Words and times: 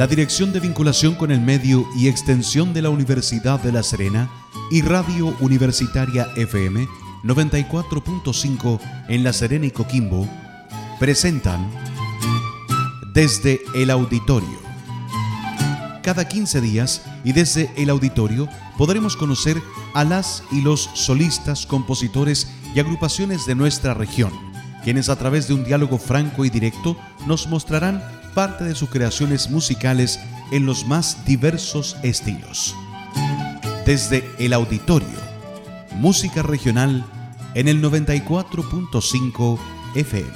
la 0.00 0.06
Dirección 0.06 0.50
de 0.54 0.60
Vinculación 0.60 1.14
con 1.14 1.30
el 1.30 1.42
Medio 1.42 1.86
y 1.94 2.08
Extensión 2.08 2.72
de 2.72 2.80
la 2.80 2.88
Universidad 2.88 3.60
de 3.60 3.70
La 3.70 3.82
Serena 3.82 4.30
y 4.70 4.80
Radio 4.80 5.36
Universitaria 5.40 6.26
FM 6.36 6.88
94.5 7.22 8.80
en 9.10 9.22
La 9.22 9.34
Serena 9.34 9.66
y 9.66 9.70
Coquimbo 9.70 10.26
presentan 10.98 11.70
Desde 13.12 13.60
el 13.74 13.90
Auditorio. 13.90 14.58
Cada 16.02 16.26
15 16.26 16.62
días 16.62 17.02
y 17.22 17.34
desde 17.34 17.70
el 17.76 17.90
auditorio 17.90 18.48
podremos 18.78 19.18
conocer 19.18 19.60
a 19.92 20.04
las 20.04 20.42
y 20.50 20.62
los 20.62 20.88
solistas, 20.94 21.66
compositores 21.66 22.50
y 22.74 22.80
agrupaciones 22.80 23.44
de 23.44 23.54
nuestra 23.54 23.92
región, 23.92 24.32
quienes 24.82 25.10
a 25.10 25.16
través 25.16 25.46
de 25.46 25.52
un 25.52 25.64
diálogo 25.64 25.98
franco 25.98 26.46
y 26.46 26.48
directo 26.48 26.96
nos 27.26 27.48
mostrarán 27.48 28.02
parte 28.34 28.64
de 28.64 28.74
sus 28.74 28.90
creaciones 28.90 29.50
musicales 29.50 30.18
en 30.50 30.66
los 30.66 30.86
más 30.86 31.24
diversos 31.24 31.96
estilos. 32.02 32.74
Desde 33.86 34.28
el 34.38 34.52
auditorio, 34.52 35.08
música 35.96 36.42
regional 36.42 37.04
en 37.54 37.68
el 37.68 37.82
94.5 37.82 39.58
FM. 39.94 40.30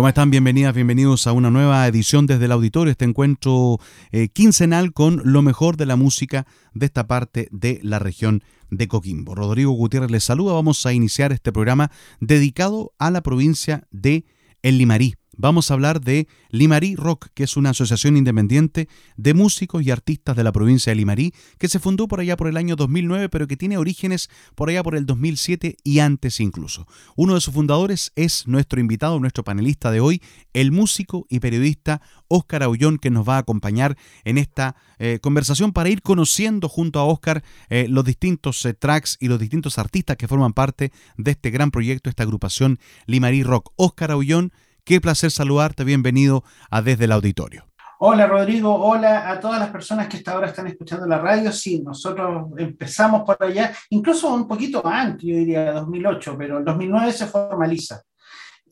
¿Cómo 0.00 0.08
están? 0.08 0.30
Bienvenidas, 0.30 0.74
bienvenidos 0.74 1.26
a 1.26 1.32
una 1.32 1.50
nueva 1.50 1.86
edición 1.86 2.26
desde 2.26 2.46
el 2.46 2.52
auditorio, 2.52 2.90
este 2.90 3.04
encuentro 3.04 3.78
eh, 4.12 4.28
quincenal 4.28 4.94
con 4.94 5.20
lo 5.24 5.42
mejor 5.42 5.76
de 5.76 5.84
la 5.84 5.96
música 5.96 6.46
de 6.72 6.86
esta 6.86 7.06
parte 7.06 7.48
de 7.50 7.80
la 7.82 7.98
región 7.98 8.42
de 8.70 8.88
Coquimbo. 8.88 9.34
Rodrigo 9.34 9.72
Gutiérrez 9.72 10.10
les 10.10 10.24
saluda, 10.24 10.54
vamos 10.54 10.86
a 10.86 10.94
iniciar 10.94 11.32
este 11.32 11.52
programa 11.52 11.90
dedicado 12.18 12.94
a 12.98 13.10
la 13.10 13.22
provincia 13.22 13.86
de 13.90 14.24
El 14.62 14.78
Limarí 14.78 15.16
vamos 15.40 15.70
a 15.70 15.74
hablar 15.74 16.00
de 16.02 16.28
Limarí 16.50 16.96
Rock, 16.96 17.28
que 17.34 17.44
es 17.44 17.56
una 17.56 17.70
asociación 17.70 18.16
independiente 18.16 18.88
de 19.16 19.34
músicos 19.34 19.82
y 19.82 19.90
artistas 19.90 20.36
de 20.36 20.44
la 20.44 20.52
provincia 20.52 20.90
de 20.90 20.96
Limarí, 20.96 21.32
que 21.58 21.68
se 21.68 21.78
fundó 21.78 22.08
por 22.08 22.20
allá 22.20 22.36
por 22.36 22.46
el 22.46 22.58
año 22.58 22.76
2009, 22.76 23.30
pero 23.30 23.46
que 23.46 23.56
tiene 23.56 23.78
orígenes 23.78 24.28
por 24.54 24.68
allá 24.68 24.82
por 24.82 24.94
el 24.94 25.06
2007 25.06 25.76
y 25.82 25.98
antes 26.00 26.40
incluso. 26.40 26.86
Uno 27.16 27.34
de 27.34 27.40
sus 27.40 27.54
fundadores 27.54 28.12
es 28.16 28.46
nuestro 28.46 28.80
invitado, 28.80 29.18
nuestro 29.18 29.42
panelista 29.42 29.90
de 29.90 30.00
hoy, 30.00 30.22
el 30.52 30.72
músico 30.72 31.26
y 31.30 31.40
periodista 31.40 32.02
Óscar 32.28 32.62
Aullón, 32.62 32.98
que 32.98 33.10
nos 33.10 33.26
va 33.28 33.36
a 33.36 33.40
acompañar 33.40 33.96
en 34.24 34.36
esta 34.36 34.76
eh, 34.98 35.20
conversación 35.22 35.72
para 35.72 35.88
ir 35.88 36.02
conociendo 36.02 36.68
junto 36.68 36.98
a 36.98 37.04
Óscar 37.04 37.42
eh, 37.70 37.86
los 37.88 38.04
distintos 38.04 38.62
eh, 38.66 38.74
tracks 38.74 39.16
y 39.20 39.28
los 39.28 39.40
distintos 39.40 39.78
artistas 39.78 40.18
que 40.18 40.28
forman 40.28 40.52
parte 40.52 40.92
de 41.16 41.30
este 41.30 41.50
gran 41.50 41.70
proyecto, 41.70 42.10
esta 42.10 42.24
agrupación 42.24 42.78
Limarí 43.06 43.42
Rock. 43.42 43.72
Óscar 43.76 44.10
Aullón, 44.10 44.52
Qué 44.84 45.00
placer 45.00 45.30
saludarte, 45.30 45.84
bienvenido 45.84 46.42
a 46.70 46.82
Desde 46.82 47.04
el 47.04 47.12
Auditorio. 47.12 47.64
Hola 47.98 48.26
Rodrigo, 48.26 48.74
hola 48.74 49.30
a 49.30 49.38
todas 49.38 49.60
las 49.60 49.68
personas 49.68 50.08
que 50.08 50.16
hasta 50.16 50.32
ahora 50.32 50.46
están 50.48 50.66
escuchando 50.66 51.06
la 51.06 51.18
radio. 51.18 51.52
Sí, 51.52 51.82
nosotros 51.82 52.46
empezamos 52.56 53.22
por 53.22 53.36
allá, 53.42 53.74
incluso 53.90 54.32
un 54.32 54.48
poquito 54.48 54.84
antes, 54.86 55.22
yo 55.22 55.36
diría 55.36 55.72
2008, 55.72 56.34
pero 56.38 56.58
en 56.58 56.64
2009 56.64 57.12
se 57.12 57.26
formaliza. 57.26 58.02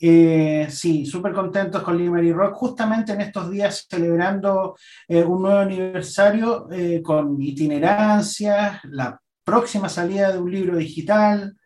Eh, 0.00 0.69
sí, 0.70 1.05
súper 1.05 1.34
contentos 1.34 1.83
con 1.83 1.98
Limery 1.98 2.33
Rock, 2.33 2.55
justamente 2.55 3.12
en 3.12 3.20
estos 3.20 3.50
días 3.50 3.87
celebrando 3.91 4.77
eh, 5.06 5.22
un 5.22 5.43
nuevo 5.43 5.59
aniversario 5.59 6.70
eh, 6.70 7.03
con 7.03 7.41
itinerancias, 7.43 8.81
la 8.84 9.21
próxima 9.44 9.91
salida 9.91 10.33
de 10.33 10.38
un 10.38 10.50
libro 10.50 10.77
digital, 10.77 11.58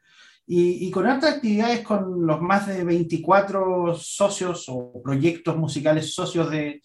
y, 0.54 0.90
con 0.90 1.06
otras 1.06 1.36
actividades 1.36 1.80
con 1.80 2.26
los 2.26 2.42
más 2.42 2.66
de 2.66 2.84
24 2.84 3.94
socios 3.94 4.66
o 4.68 5.00
proyectos 5.02 5.56
musicales 5.56 6.12
socios 6.12 6.50
de, 6.50 6.82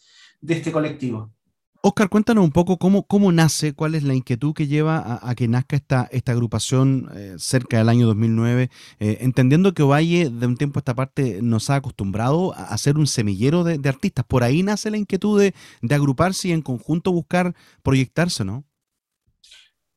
este 0.47 0.71
colectivo. 0.71 1.33
Oscar, 1.81 2.07
cuéntanos 2.07 2.45
un 2.45 2.51
poco 2.51 2.77
cómo, 2.77 3.05
cómo 3.05 3.29
nace, 3.33 3.73
cuál 3.73 3.95
es 3.95 4.03
la 4.03 4.13
inquietud 4.13 4.53
que 4.53 4.67
lleva 4.67 5.19
a, 5.21 5.35
que 5.35 5.49
nazca 5.49 5.75
esta, 5.75 6.07
esta 6.11 6.31
agrupación 6.31 7.09
eh, 7.13 7.35
cerca 7.37 7.77
del 7.77 7.89
año 7.89 8.07
2009, 8.07 8.69
eh, 8.99 9.17
entendiendo 9.19 9.73
que 9.73 9.83
Valle 9.83 10.29
de 10.29 10.47
un 10.47 10.55
tiempo 10.55 10.79
a 10.79 10.81
esta 10.81 10.95
parte 10.95 11.41
nos 11.41 11.69
ha 11.69 11.75
acostumbrado 11.75 12.53
a 12.53 12.77
ser 12.77 12.97
un 12.97 13.05
semillero 13.05 13.65
de, 13.65 13.89
artistas. 13.89 14.23
Por 14.25 14.45
ahí 14.45 14.63
nace 14.63 14.89
la 14.91 14.97
inquietud 14.97 15.41
de, 15.41 15.53
agruparse 15.93 16.47
y 16.47 16.51
en 16.53 16.61
conjunto 16.61 17.11
buscar 17.11 17.53
proyectarse, 17.83 18.45
¿no? 18.45 18.63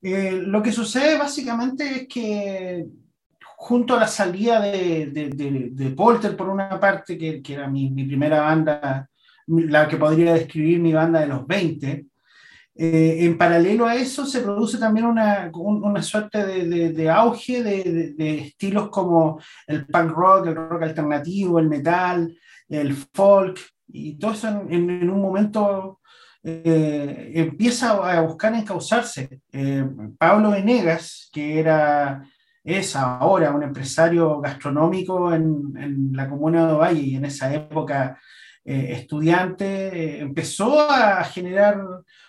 Eh, 0.02 0.42
lo 0.44 0.60
que 0.60 0.72
sucede 0.72 1.18
básicamente 1.18 2.02
es 2.02 2.08
que 2.08 2.88
junto 3.62 3.94
a 3.94 4.00
la 4.00 4.08
salida 4.08 4.58
de, 4.58 5.10
de, 5.12 5.90
Polter, 5.90 6.34
por 6.34 6.48
una 6.48 6.80
parte, 6.80 7.18
que, 7.18 7.42
era 7.46 7.68
mi, 7.68 7.90
primera 8.06 8.40
banda, 8.40 9.06
la 9.46 9.86
que 9.86 9.98
podría 9.98 10.32
describir 10.32 10.80
mi 10.80 10.94
banda 10.94 11.20
de 11.20 11.26
los 11.26 11.46
20, 11.46 12.06
eh, 12.74 13.16
en 13.20 13.36
paralelo 13.36 13.86
a 13.86 13.96
eso 13.96 14.24
se 14.24 14.40
produce 14.40 14.78
también 14.78 15.04
una, 15.04 15.50
una 15.52 16.02
suerte 16.02 16.42
de, 16.46 17.10
auge 17.10 17.62
de, 17.62 18.38
estilos 18.46 18.88
como 18.88 19.38
el 19.66 19.86
punk 19.86 20.10
rock, 20.10 20.46
el 20.46 20.54
rock 20.54 20.82
alternativo, 20.82 21.58
el 21.58 21.68
metal, 21.68 22.34
el 22.66 22.94
folk, 23.12 23.60
y 23.88 24.18
todo 24.18 24.32
eso 24.32 24.48
en, 24.70 25.10
un 25.10 25.20
momento 25.20 26.00
eh, 26.42 27.30
empieza 27.34 27.90
a 27.90 28.22
buscar 28.22 28.54
encauzarse. 28.54 29.42
Eh, 29.52 29.84
Pablo 30.16 30.52
Venegas, 30.52 31.28
que 31.30 31.60
era 31.60 32.24
es 32.64 32.96
ahora 32.96 33.52
un 33.52 33.62
empresario 33.62 34.40
gastronómico 34.40 35.32
en, 35.32 36.10
la 36.12 36.28
comuna 36.28 36.66
de 36.66 36.72
Ovalle 36.72 37.00
y 37.00 37.14
en 37.16 37.24
esa 37.24 37.54
época 37.54 38.18
eh, 38.64 38.92
estudiante, 38.92 40.16
eh, 40.16 40.20
empezó 40.20 40.80
a 40.90 41.22
generar 41.24 41.80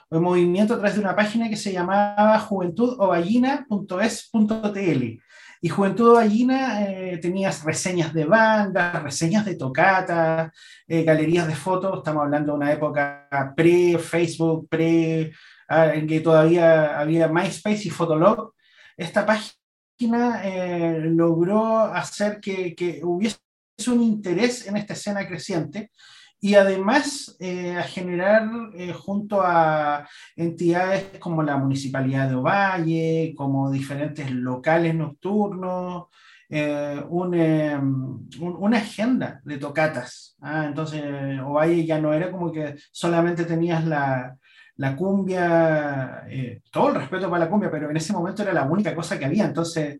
un 0.09 0.23
movimiento 0.23 0.73
a 0.73 0.77
través 0.77 0.95
de 0.95 1.01
una 1.01 1.15
página 1.15 1.49
que 1.49 1.57
se 1.57 1.73
llamaba 1.73 2.39
juventudovallina.es.tl. 2.39 5.21
Y 5.63 5.69
Juventud 5.69 6.09
Ovallina 6.11 6.83
eh, 6.83 7.19
tenía 7.21 7.51
reseñas 7.63 8.13
de 8.13 8.25
bandas, 8.25 9.03
reseñas 9.03 9.45
de 9.45 9.55
tocatas, 9.55 10.51
galerías 10.87 11.47
de 11.47 11.55
fotos, 11.55 11.99
estamos 11.99 12.23
hablando 12.23 12.53
de 12.53 12.57
una 12.57 12.71
época 12.73 13.53
pre-Facebook, 13.55 14.67
pre, 14.69 15.31
ah, 15.67 15.93
en 15.93 16.07
que 16.07 16.19
todavía 16.21 16.99
había 16.99 17.27
MySpace 17.27 17.87
y 17.87 17.91
Fotolog. 17.91 18.53
Esta 18.97 19.25
página 19.25 19.60
eh, 20.43 20.99
logró 21.03 21.79
hacer 21.79 22.39
que, 22.39 23.01
hubiese 23.03 23.37
un 23.87 24.01
interés 24.03 24.67
en 24.67 24.77
esta 24.77 24.93
escena 24.93 25.27
creciente 25.27 25.91
y 26.39 26.55
además 26.55 27.35
eh, 27.39 27.77
a 27.77 27.83
generar 27.83 28.49
eh, 28.75 28.93
junto 28.93 29.41
a 29.41 30.07
entidades 30.35 31.19
como 31.19 31.43
la 31.43 31.57
Municipalidad 31.57 32.29
de 32.29 32.35
Ovalle, 32.35 33.33
como 33.35 33.71
diferentes 33.71 34.29
locales 34.31 34.95
nocturnos, 34.95 36.05
una 37.09 38.77
agenda 38.77 39.41
de 39.45 39.57
tocatas. 39.57 40.35
¿ah? 40.41 40.65
Entonces, 40.67 41.03
Ovalle 41.45 41.85
ya 41.85 41.99
no 41.99 42.13
era 42.13 42.31
como 42.31 42.51
que 42.51 42.75
solamente 42.91 43.45
tenías 43.45 43.85
la, 43.85 44.35
la 44.81 44.95
cumbia, 44.95 46.23
eh, 46.27 46.61
todo 46.71 46.89
el 46.89 46.95
respeto 46.95 47.29
para 47.29 47.45
la 47.45 47.51
cumbia, 47.51 47.69
pero 47.69 47.91
en 47.91 47.97
ese 47.97 48.13
momento 48.13 48.41
era 48.41 48.51
la 48.51 48.63
única 48.63 48.95
cosa 48.95 49.19
que 49.19 49.25
había, 49.25 49.45
entonces 49.45 49.99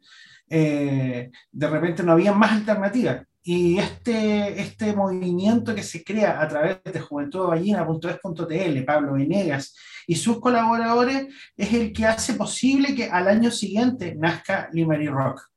eh, 0.50 1.30
de 1.52 1.68
repente 1.68 2.02
no 2.02 2.14
había 2.14 2.34
más 2.34 2.54
alternativas. 2.54 3.24
Y 3.44 3.78
este, 3.78 4.60
este 4.60 4.96
movimiento 4.96 5.76
que 5.76 5.84
se 5.84 6.04
crea 6.04 6.42
a 6.42 6.48
través 6.48 6.80
de 6.84 7.00
juventudballina.es.tl, 7.00 8.84
Pablo 8.84 9.14
Venegas 9.14 9.76
y 10.08 10.16
sus 10.16 10.40
colaboradores, 10.40 11.28
es 11.56 11.74
el 11.74 11.94
que 11.94 12.08
hace 12.08 12.34
posible 12.34 12.96
que 12.96 13.06
al 13.06 13.28
año 13.28 13.52
siguiente 13.52 14.16
nazca 14.16 14.68
Limery 14.74 15.10
Rock. 15.10 15.51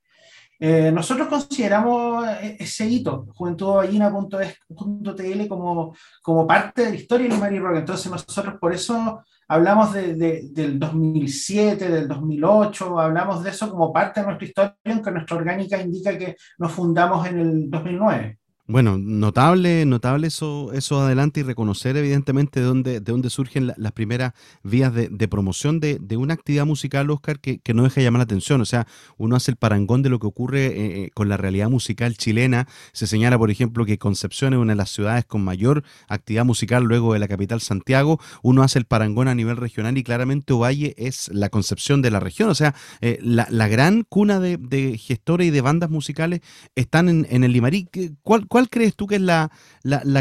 Eh, 0.58 0.90
nosotros 0.92 1.28
consideramos 1.28 2.26
eh, 2.28 2.56
ese 2.60 2.86
hito, 2.86 3.26
juventudballina.tl, 3.34 5.48
como, 5.48 5.94
como 6.22 6.46
parte 6.46 6.84
de 6.84 6.90
la 6.90 6.96
historia 6.96 7.28
de 7.28 7.34
Limari 7.34 7.58
Rock. 7.58 7.78
Entonces 7.78 8.10
nosotros 8.10 8.54
por 8.60 8.72
eso 8.72 9.22
hablamos 9.48 9.92
de, 9.92 10.14
del 10.50 10.78
2007, 10.78 11.88
del 11.88 12.08
2008, 12.08 13.00
hablamos 13.00 13.42
de 13.42 13.50
eso 13.50 13.70
como 13.70 13.92
parte 13.92 14.20
de 14.20 14.26
nuestra 14.26 14.46
historia, 14.46 14.76
aunque 14.86 15.10
nuestra 15.10 15.36
orgánica 15.36 15.80
indica 15.80 16.16
que 16.16 16.36
nos 16.58 16.72
fundamos 16.72 17.26
en 17.26 17.40
el 17.40 17.70
2009. 17.70 18.38
Bueno, 18.66 18.96
notable, 18.96 19.84
notable 19.84 20.28
eso, 20.28 20.72
eso 20.72 20.98
adelante 21.02 21.40
y 21.40 21.42
reconocer 21.42 21.98
evidentemente 21.98 22.60
de 22.60 22.66
dónde, 22.66 22.92
de 22.92 23.12
dónde 23.12 23.28
surgen 23.28 23.70
las 23.76 23.92
primeras 23.92 24.32
vías 24.62 24.90
de, 24.94 25.28
promoción 25.28 25.80
de, 25.80 26.00
una 26.16 26.32
actividad 26.32 26.64
musical, 26.64 27.10
Oscar, 27.10 27.40
que, 27.40 27.60
no 27.74 27.82
deja 27.82 27.96
de 27.96 28.04
llamar 28.04 28.20
la 28.20 28.24
atención. 28.24 28.62
O 28.62 28.64
sea, 28.64 28.86
uno 29.18 29.36
hace 29.36 29.50
el 29.50 29.58
parangón 29.58 30.00
de 30.00 30.08
lo 30.08 30.18
que 30.18 30.26
ocurre 30.26 30.64
eh, 30.64 30.72
eh, 30.76 31.10
con 31.12 31.28
la 31.28 31.36
realidad 31.36 31.68
musical 31.68 32.16
chilena. 32.16 32.66
Se 32.94 33.06
señala, 33.06 33.36
por 33.36 33.50
ejemplo, 33.50 33.84
que 33.84 33.98
Concepción 33.98 34.54
es 34.54 34.58
una 34.58 34.72
de 34.72 34.78
las 34.78 34.88
ciudades 34.88 35.26
con 35.26 35.44
mayor 35.44 35.84
actividad 36.08 36.46
musical 36.46 36.84
luego 36.84 37.12
de 37.12 37.18
la 37.18 37.28
capital 37.28 37.60
Santiago. 37.60 38.18
Uno 38.42 38.62
hace 38.62 38.78
el 38.78 38.86
parangón 38.86 39.28
a 39.28 39.34
nivel 39.34 39.58
regional 39.58 39.98
y 39.98 40.02
claramente 40.02 40.54
Ovalle 40.54 40.94
es 40.96 41.28
la 41.34 41.50
concepción 41.50 42.00
de 42.00 42.10
la 42.10 42.18
región. 42.18 42.48
O 42.48 42.54
sea, 42.54 42.74
eh, 43.02 43.18
la, 43.20 43.68
gran 43.68 44.04
cuna 44.04 44.40
de, 44.40 44.96
gestores 44.96 45.48
y 45.48 45.50
de 45.50 45.60
bandas 45.60 45.90
musicales 45.90 46.40
están 46.74 47.10
en, 47.10 47.26
en 47.28 47.44
el 47.44 47.52
Limarí. 47.52 47.90
¿Cuál, 48.22 48.46
¿Cuál 48.54 48.70
crees 48.70 48.94
tú 48.94 49.08
que 49.08 49.16
es 49.16 49.20
la, 49.20 49.50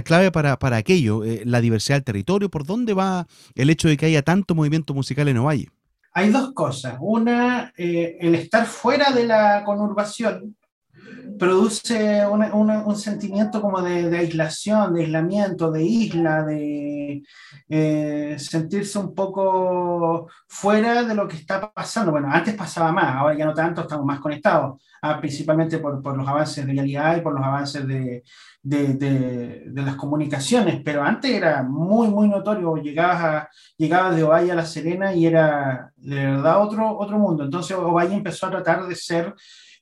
clave 0.04 0.32
para, 0.32 0.58
aquello? 0.76 1.24
Eh, 1.24 1.44
¿La 1.46 1.62
diversidad 1.62 1.98
del 1.98 2.04
territorio? 2.04 2.50
¿Por 2.50 2.66
dónde 2.66 2.96
va 2.96 3.28
el 3.54 3.70
hecho 3.70 3.88
de 3.88 3.96
que 3.96 4.08
haya 4.08 4.24
tanto 4.24 4.56
movimiento 4.56 4.96
musical 4.96 5.28
en 5.28 5.38
Ovalle? 5.38 5.70
Hay 6.14 6.32
dos 6.32 6.52
cosas. 6.54 6.96
Una, 7.00 7.72
eh, 7.78 8.18
el 8.20 8.34
estar 8.34 8.66
fuera 8.66 9.12
de 9.12 9.26
la 9.26 9.62
conurbación 9.64 10.56
produce 11.38 12.26
un 12.28 12.96
sentimiento 12.96 13.62
como 13.62 13.82
de, 13.82 14.18
aislación, 14.18 14.94
de 14.94 15.04
aislamiento, 15.04 15.72
de 15.72 15.84
isla, 15.84 16.44
de 16.44 17.24
eh, 17.70 18.36
sentirse 18.38 19.00
un 19.00 19.14
poco 19.14 20.30
fuera 20.48 21.04
de 21.04 21.16
lo 21.16 21.28
que 21.28 21.38
está 21.38 21.72
pasando. 21.72 22.12
Bueno, 22.12 22.30
antes 22.32 22.56
pasaba 22.56 22.92
más, 22.92 23.16
ahora 23.16 23.38
ya 23.38 23.46
no 23.46 23.54
tanto, 23.54 23.82
estamos 23.82 24.06
más 24.06 24.20
conectados, 24.20 24.82
ah, 25.02 25.20
principalmente 25.20 25.80
por, 25.80 26.02
por, 26.02 26.16
los 26.18 26.28
avances 26.28 26.66
de 26.66 26.74
realidad 26.74 27.18
y 27.18 27.22
por 27.22 27.34
los 27.34 27.44
avances 27.44 27.88
de, 27.88 28.24
de, 28.62 28.94
de, 28.94 29.82
las 29.82 29.96
comunicaciones, 29.96 30.82
pero 30.84 31.04
antes 31.04 31.30
era 31.32 31.64
muy, 31.64 32.08
muy 32.08 32.30
notorio, 32.30 32.76
llegabas, 32.78 33.48
llegabas 33.78 34.16
de 34.16 34.24
Ovalle 34.24 34.52
a 34.52 34.56
La 34.56 34.66
Serena 34.66 35.14
y 35.14 35.26
era 35.26 35.92
de 35.98 36.16
verdad 36.16 36.62
otro, 36.62 36.98
otro 36.98 37.20
mundo. 37.20 37.44
Entonces 37.44 37.76
Ovalle 37.76 38.16
empezó 38.16 38.48
a 38.48 38.52
tratar 38.52 38.88
de 38.88 38.96
ser 38.96 39.36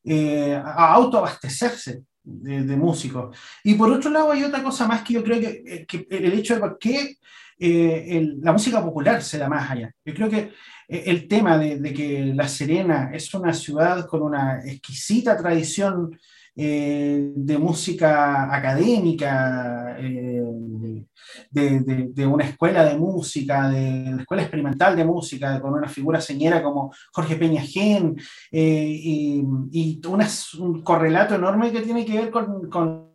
eh, 0.03 0.53
a 0.53 0.93
autoabastecerse 0.93 2.03
de, 2.23 2.75
músicos. 2.75 3.37
Y 3.63 3.75
por 3.75 3.91
otro 3.91 4.09
lado 4.09 4.31
hay 4.31 4.43
otra 4.43 4.63
cosa 4.63 4.87
más 4.87 5.01
que 5.03 5.13
yo 5.13 5.23
creo 5.23 5.39
que, 5.39 5.63
eh, 5.65 6.07
el 6.09 6.33
hecho 6.33 6.55
de 6.55 6.59
por 6.59 6.77
qué 6.79 7.17
eh, 7.59 8.27
la 8.41 8.51
música 8.51 8.83
popular 8.83 9.21
se 9.21 9.37
da 9.37 9.47
más 9.47 9.69
allá. 9.69 9.91
Yo 10.03 10.13
creo 10.13 10.29
que 10.29 10.51
el 10.87 11.27
tema 11.27 11.57
de, 11.57 11.93
que 11.93 12.33
La 12.35 12.47
Serena 12.47 13.11
es 13.13 13.33
una 13.33 13.53
ciudad 13.53 14.05
con 14.07 14.23
una 14.23 14.61
exquisita 14.65 15.37
tradición 15.37 16.17
de 16.55 17.57
música 17.59 18.53
académica, 18.53 19.97
de, 21.49 22.25
una 22.25 22.45
escuela 22.45 22.85
de 22.85 22.97
música, 22.97 23.69
de 23.69 24.11
la 24.11 24.21
escuela 24.21 24.43
experimental 24.43 24.95
de 24.95 25.05
música, 25.05 25.59
con 25.61 25.73
una 25.73 25.87
figura 25.87 26.21
señera 26.21 26.61
como 26.63 26.93
Jorge 27.13 27.35
Peña 27.35 27.61
Gen, 27.61 28.15
eh, 28.51 28.99
y, 29.03 29.43
un 30.59 30.81
correlato 30.83 31.35
enorme 31.35 31.71
que 31.71 31.81
tiene 31.81 32.05
que 32.05 32.13
ver 32.13 32.31
con, 32.31 33.11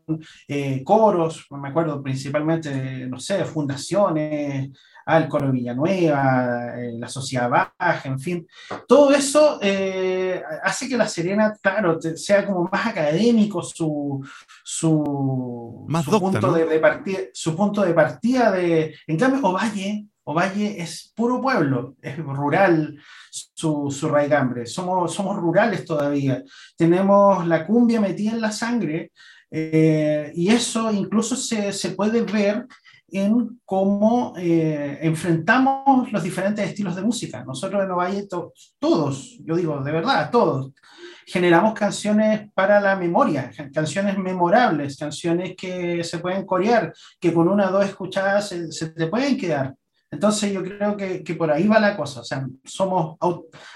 eh, 0.49 0.83
coros, 0.85 1.47
me 1.51 1.69
acuerdo 1.69 2.03
principalmente, 2.03 3.07
no 3.09 3.19
sé, 3.19 3.45
fundaciones, 3.45 4.71
al 5.07 5.29
Coro 5.29 5.53
Villanueva, 5.53 6.75
eh, 6.77 6.93
la 6.99 7.09
Sociedad 7.09 7.49
Baja, 7.49 8.03
en 8.05 8.19
fin. 8.19 8.47
Todo 8.89 9.13
eso 9.13 9.59
eh, 9.63 10.43
hace 10.65 10.89
que 10.89 10.97
La 10.97 11.09
Serena, 11.09 11.57
claro, 11.63 11.99
sea 12.17 12.45
como 12.45 12.69
más 12.71 12.87
académico 12.87 13.63
su, 13.63 14.21
su, 14.65 15.87
punto 16.21 16.53
de, 16.53 16.79
partida, 16.81 17.19
su 17.33 17.57
punto 17.57 17.83
de 17.83 17.95
partida 17.95 18.51
de... 18.51 18.97
En 19.07 19.17
cambio, 19.17 19.41
Ovalle, 19.49 20.07
Ovalle 20.25 20.83
es 20.83 21.13
puro 21.15 21.41
pueblo, 21.41 21.95
es 22.03 22.19
rural 22.19 22.99
su, 23.31 23.95
su 23.97 24.09
raigambre, 24.09 24.67
somos, 24.67 25.15
somos 25.15 25.37
rurales 25.37 25.85
todavía, 25.85 26.43
tenemos 26.77 27.47
la 27.47 27.65
cumbia 27.65 28.01
metida 28.01 28.33
en 28.33 28.41
la 28.41 28.51
sangre 28.51 29.13
eh, 29.53 30.33
y 30.35 30.49
eso 30.49 30.91
incluso 30.91 31.37
se, 31.37 31.73
se 31.73 31.91
puede 31.91 32.23
ver 32.23 32.67
en 33.09 33.61
cómo 33.65 34.35
eh, 34.37 34.99
enfrentamos 35.03 36.11
los 36.13 36.23
diferentes 36.23 36.67
estilos 36.69 36.97
de 36.97 37.03
música. 37.03 37.45
Nosotros 37.45 37.83
en 37.85 37.91
Ovalle, 37.91 38.27
todos, 38.79 39.39
yo 39.45 39.57
digo 39.57 39.81
de 39.83 39.93
verdad, 39.93 40.31
todos, 40.31 40.73
generamos 41.27 41.75
canciones 41.75 42.51
para 42.55 42.81
la 42.81 42.97
memoria, 42.97 43.51
canciones 43.73 44.17
memorables, 44.19 44.97
canciones 44.97 45.55
que 45.57 46.03
se 46.05 46.19
pueden 46.19 46.45
corear, 46.45 46.93
que 47.21 47.33
con 47.33 47.49
una 47.49 47.69
o 47.69 47.73
dos 47.73 47.85
escuchadas 47.85 48.49
se, 48.49 48.91
te 48.91 49.07
pueden 49.07 49.37
quedar. 49.37 49.75
Entonces 50.09 50.53
yo 50.53 50.63
creo 50.63 50.97
que, 50.97 51.25
que, 51.25 51.35
por 51.35 51.51
ahí 51.51 51.67
va 51.67 51.81
la 51.81 51.97
cosa, 51.97 52.21
o 52.21 52.25
sea, 52.25 52.47
somos 52.65 53.17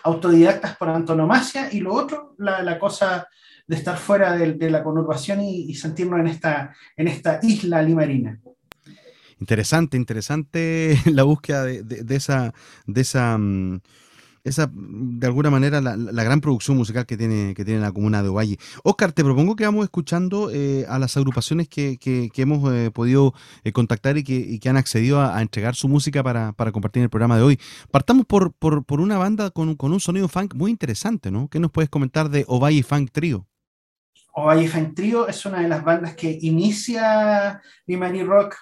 autodidactas 0.05 0.77
por 0.77 0.89
antonomasia 0.89 1.73
y 1.73 1.81
lo 1.81 1.93
otro, 1.93 2.35
la, 2.39 2.63
la 2.63 2.79
cosa 2.79 3.27
de 3.67 3.77
estar 3.77 3.97
fuera 3.97 4.33
de, 4.37 4.71
la 4.71 4.83
conurbación 4.83 5.41
y, 5.41 5.71
y, 5.71 5.75
sentirnos 5.75 6.21
en 6.21 6.29
esta, 6.29 6.75
en 6.97 7.09
esta 7.09 7.41
isla 7.43 7.83
limarina. 7.83 8.39
Interesante, 9.41 9.97
interesante 9.97 11.01
la 11.07 11.23
búsqueda 11.23 11.65
de, 11.65 12.15
esa, 12.15 12.53
de 12.87 13.01
esa, 13.01 13.39
mm, 13.39 13.81
esa, 14.45 14.71
de 14.73 15.27
alguna 15.27 15.49
manera, 15.51 15.81
la, 15.81 16.25
gran 16.25 16.43
producción 16.43 16.77
musical 16.77 17.07
que 17.07 17.17
tiene, 17.17 17.55
que 17.55 17.65
tiene 17.65 17.81
la 17.81 17.91
comuna 17.91 18.23
de 18.23 18.29
Ovalle. 18.29 18.59
Oscar, 18.85 19.13
te 19.13 19.25
propongo 19.25 19.57
que 19.57 19.65
vamos 19.65 19.85
escuchando 19.85 20.51
eh, 20.53 20.85
a 20.89 20.99
las 20.99 21.17
agrupaciones 21.17 21.69
que, 21.69 21.99
hemos 22.37 22.73
eh, 22.73 22.91
podido 22.91 23.33
eh, 23.65 23.73
contactar 23.73 24.19
y 24.19 24.25
que, 24.25 24.69
han 24.69 24.77
accedido 24.77 25.23
a, 25.23 25.41
entregar 25.41 25.75
su 25.75 25.89
música 25.89 26.23
para, 26.23 26.53
compartir 26.71 27.01
en 27.01 27.05
el 27.05 27.11
programa 27.11 27.39
de 27.39 27.43
hoy. 27.43 27.61
Partamos 27.91 28.27
por, 28.27 28.53
por, 28.53 29.01
una 29.01 29.17
banda 29.17 29.51
con, 29.51 29.75
con, 29.75 29.93
un 29.93 30.01
sonido 30.01 30.29
funk 30.29 30.55
muy 30.55 30.71
interesante, 30.71 31.31
¿no? 31.31 31.49
¿Qué 31.49 31.61
nos 31.61 31.71
puedes 31.71 31.89
comentar 31.89 32.29
de 32.29 32.45
Ovalle 32.47 32.83
Funk 32.83 33.11
Trio? 33.11 33.47
Ovalle 34.33 34.69
Funk 34.69 34.95
Trio 34.95 35.29
es 35.29 35.47
una 35.47 35.61
de 35.61 35.69
las 35.69 35.83
bandas 35.83 36.15
que 36.15 36.39
inicia 36.43 37.61
Limani 37.87 38.23
Rock 38.23 38.55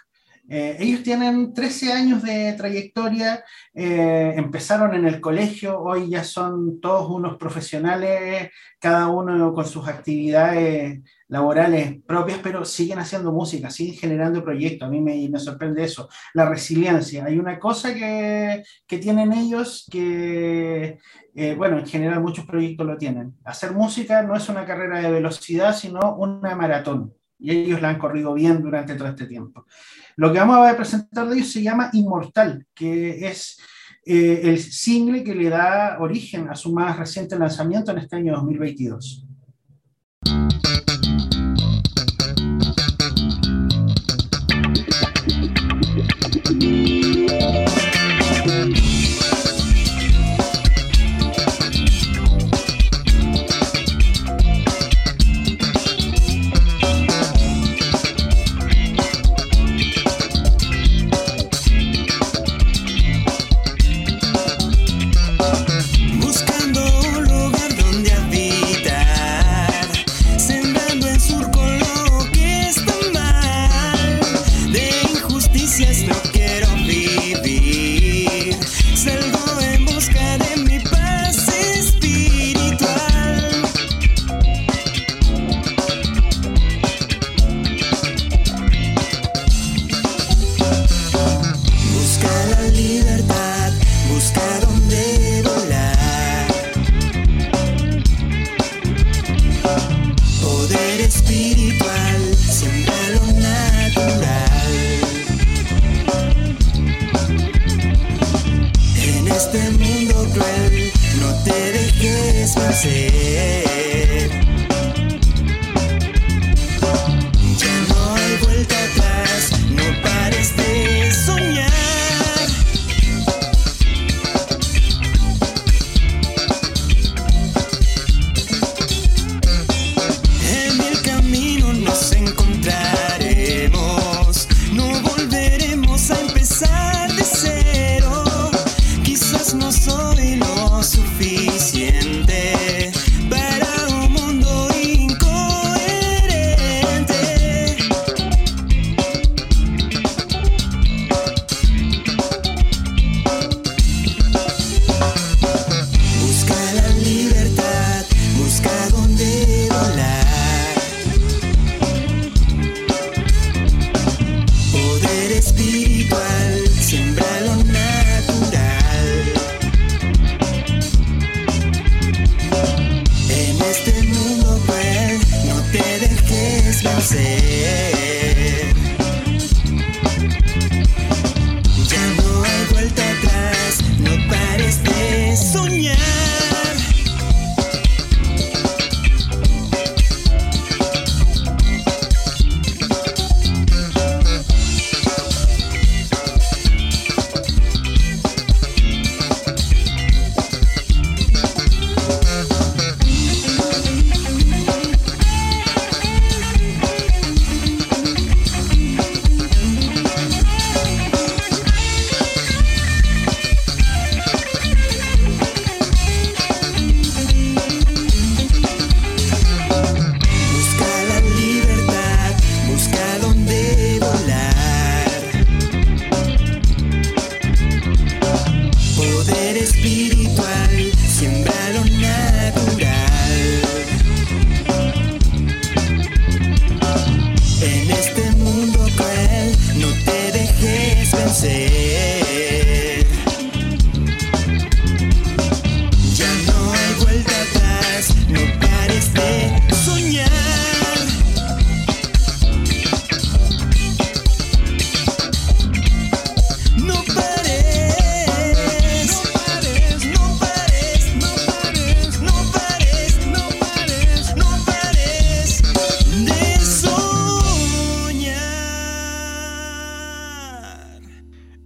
eh, 0.51 0.77
ellos 0.81 1.03
tienen 1.03 1.53
13 1.53 1.93
años 1.93 2.23
de 2.23 2.55
trayectoria, 2.55 3.45
eh, 3.75 4.33
empezaron 4.37 4.95
en 4.95 5.07
el 5.07 5.21
colegio, 5.21 5.79
hoy 5.79 6.09
ya 6.09 6.25
son 6.25 6.81
todos 6.81 7.11
unos 7.11 7.37
profesionales, 7.37 8.51
cada 8.81 9.09
uno 9.09 9.53
con 9.53 9.67
sus 9.67 9.87
actividades 9.87 11.01
laborales 11.29 12.01
propias, 12.07 12.39
pero 12.43 12.65
siguen 12.65 12.99
haciendo 12.99 13.31
música, 13.31 13.69
siguen 13.69 13.97
generando 13.97 14.43
proyectos. 14.43 14.89
A 14.89 14.91
mí 14.91 15.01
me, 15.03 15.39
sorprende 15.39 15.85
eso, 15.85 16.09
la 16.33 16.49
resiliencia. 16.49 17.27
Hay 17.27 17.39
una 17.39 17.59
cosa 17.59 17.93
que, 17.93 18.63
que 18.87 18.99
tienen 18.99 19.35
ellos 19.35 19.87
que, 19.91 20.99
eh, 21.35 21.55
bueno, 21.57 21.79
en 21.79 21.87
general 21.87 22.23
muchos 22.23 22.47
proyectos 22.47 22.87
lo 22.87 22.97
tienen. 22.97 23.35
Hacer 23.45 23.73
música 23.73 24.23
no 24.23 24.35
es 24.35 24.49
una 24.49 24.65
carrera 24.65 25.01
de 25.01 25.11
velocidad, 25.11 25.75
sino 25.75 26.17
una 26.17 26.55
maratón 26.57 27.13
y 27.39 27.51
ellos 27.51 27.81
la 27.81 27.91
han 27.91 27.99
corrido 27.99 28.35
bien 28.35 28.61
durante 28.63 28.95
todo 28.95 29.09
este 29.09 29.27
tiempo. 29.27 29.67
Lo 30.17 30.33
que 30.33 30.39
vamos 30.39 30.67
a 30.67 30.77
presentar 30.77 31.29
de 31.29 31.37
ellos 31.37 31.53
se 31.53 31.63
llama 31.63 31.91
Inmortal, 31.93 32.67
que 32.75 33.29
es 33.29 33.61
eh, 34.05 34.41
el 34.45 34.59
single 34.59 35.23
que 35.23 35.35
le 35.35 35.49
da 35.49 35.99
origen 36.01 36.49
a 36.49 36.55
su 36.55 36.73
más 36.73 36.99
reciente 36.99 37.39
lanzamiento 37.39 37.93
en 37.93 37.99
este 37.99 38.17
año 38.17 38.33
2022. 38.35 39.25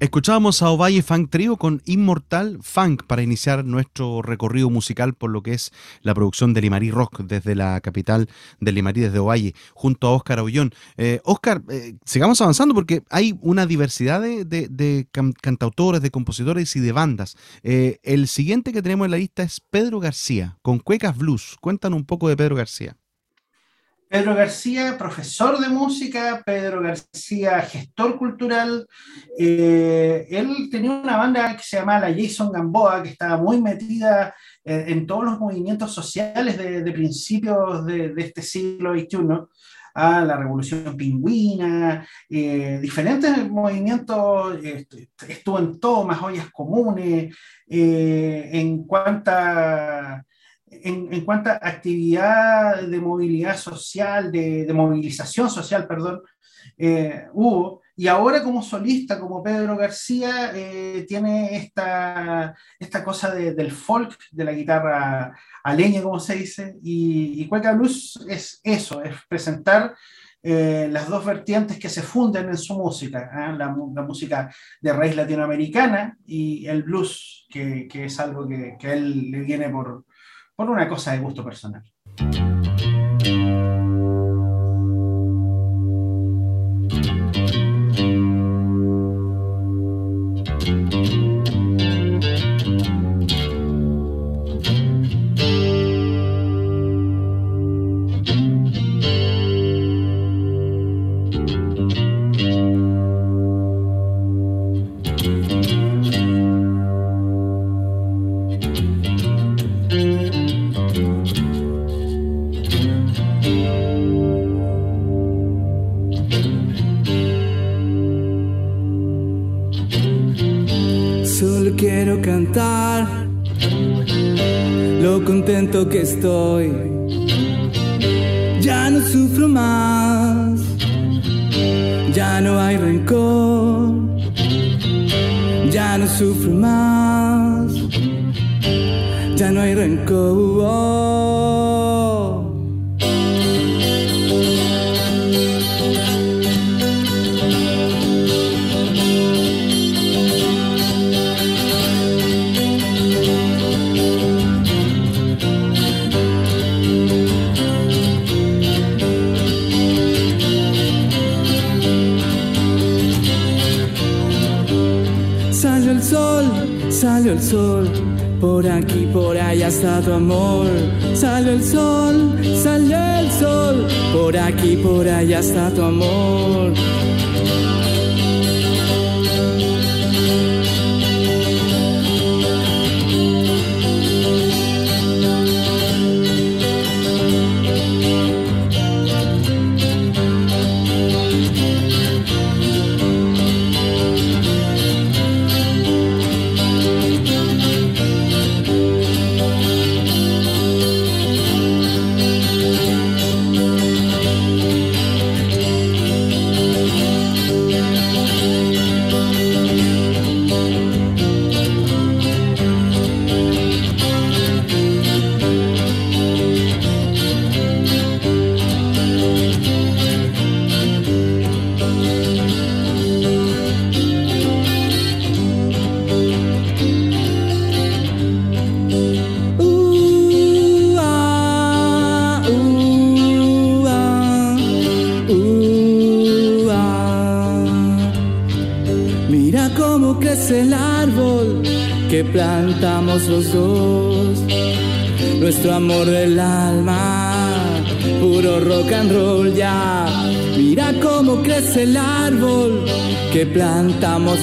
Escuchábamos 0.02 0.62
a 0.62 0.70
Ovalle 0.70 1.00
Funk 1.00 1.30
Trio 1.30 1.56
con 1.56 1.80
Inmortal 1.84 2.58
Funk 2.60 3.04
para 3.06 3.22
iniciar 3.22 3.64
nuestro 3.64 4.20
recorrido 4.20 4.68
musical 4.68 5.14
por 5.14 5.30
lo 5.30 5.44
que 5.44 5.52
es 5.52 5.70
la 6.00 6.12
producción 6.12 6.54
de 6.54 6.60
Limarí 6.60 6.90
Rock 6.90 7.20
desde 7.20 7.54
la 7.54 7.80
capital 7.80 8.28
de 8.58 8.72
Limarí, 8.72 9.00
desde 9.02 9.20
Ovalle, 9.20 9.54
junto 9.74 10.08
a 10.08 10.10
Óscar 10.10 10.40
Aullón. 10.40 10.74
Eh, 10.96 11.20
Óscar, 11.22 11.62
eh, 11.70 11.94
sigamos 12.04 12.40
avanzando 12.40 12.74
porque 12.74 13.04
hay 13.10 13.38
una 13.42 13.64
diversidad 13.64 14.20
de, 14.20 15.06
cantautores, 15.40 16.02
de 16.02 16.10
compositores 16.10 16.74
y 16.74 16.80
de 16.80 16.90
bandas. 16.90 17.36
Eh, 17.62 18.00
el 18.02 18.26
siguiente 18.26 18.72
que 18.72 18.82
tenemos 18.82 19.04
en 19.04 19.12
la 19.12 19.18
lista 19.18 19.44
es 19.44 19.60
Pedro 19.60 20.00
García, 20.00 20.58
con 20.62 20.80
Cuecas 20.80 21.16
Blues. 21.16 21.54
Cuéntanos 21.60 21.96
un 21.96 22.06
poco 22.06 22.28
de 22.28 22.36
Pedro 22.36 22.56
García. 22.56 22.96
Pedro 24.12 24.34
García, 24.34 24.98
profesor 24.98 25.58
de 25.58 25.70
música, 25.70 26.42
Pedro 26.44 26.82
García, 26.82 27.62
gestor 27.62 28.18
cultural. 28.18 28.86
Eh, 29.38 30.26
él 30.28 30.68
tenía 30.70 30.90
una 30.90 31.16
banda 31.16 31.56
que 31.56 31.62
se 31.62 31.78
llamaba 31.78 32.10
la 32.10 32.14
Jason 32.14 32.52
Gamboa, 32.52 33.02
que 33.02 33.08
estaba 33.08 33.38
muy 33.38 33.62
metida 33.62 34.34
eh, 34.62 34.84
en 34.88 35.06
todos 35.06 35.24
los 35.24 35.40
movimientos 35.40 35.94
sociales 35.94 36.58
de, 36.58 36.92
principios 36.92 37.86
de, 37.86 38.12
este 38.18 38.42
siglo 38.42 38.92
XXI. 38.92 39.18
a 39.94 40.22
la 40.26 40.36
revolución 40.36 40.94
pingüina, 40.94 42.06
eh, 42.28 42.80
diferentes 42.82 43.48
movimientos, 43.48 44.58
estuvo 45.26 45.58
en 45.58 45.80
todo, 45.80 46.04
más 46.04 46.20
ollas 46.20 46.50
comunes, 46.50 47.34
en 47.66 48.84
cuanto 48.84 49.30
a 50.72 50.88
en, 50.88 51.24
cuanto 51.24 51.50
a 51.50 51.58
actividad 51.62 52.82
de 52.82 53.00
movilidad 53.00 53.56
social, 53.56 54.30
de, 54.32 54.70
movilización 54.72 55.50
social, 55.50 55.86
perdón, 55.86 56.22
eh, 56.78 57.26
hubo. 57.32 57.82
Y 57.94 58.08
ahora 58.08 58.42
como 58.42 58.62
solista, 58.62 59.20
como 59.20 59.42
Pedro 59.42 59.76
García, 59.76 60.52
eh, 60.54 61.04
tiene 61.06 61.56
esta, 61.56 62.54
esta 62.78 63.04
cosa 63.04 63.34
del 63.34 63.70
folk, 63.70 64.16
de 64.30 64.44
la 64.44 64.52
guitarra 64.52 65.36
a 65.62 65.74
leña, 65.74 66.02
como 66.02 66.18
se 66.18 66.36
dice, 66.36 66.76
y, 66.82 67.42
y 67.42 67.48
Cueca 67.48 67.72
Blues 67.74 68.24
es 68.28 68.60
eso, 68.64 69.02
es 69.02 69.14
presentar 69.28 69.94
eh, 70.44 70.88
las 70.90 71.08
dos 71.08 71.24
vertientes 71.24 71.78
que 71.78 71.88
se 71.88 72.02
funden 72.02 72.48
en 72.48 72.56
su 72.56 72.74
música, 72.74 73.54
la, 73.56 73.68
música 73.68 74.52
de 74.80 74.92
raíz 74.92 75.14
latinoamericana 75.14 76.18
y 76.26 76.66
el 76.66 76.82
blues, 76.82 77.46
que, 77.48 77.86
que 77.86 78.06
es 78.06 78.18
algo 78.18 78.48
que, 78.48 78.74
que, 78.76 78.88
a 78.88 78.94
él 78.94 79.30
le 79.30 79.40
viene 79.40 79.68
por, 79.68 80.04
por 80.56 80.70
una 80.70 80.88
cosa 80.88 81.12
de 81.12 81.18
gusto 81.18 81.44
personal. 81.44 81.82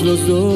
Los 0.09 0.27
dos, 0.27 0.48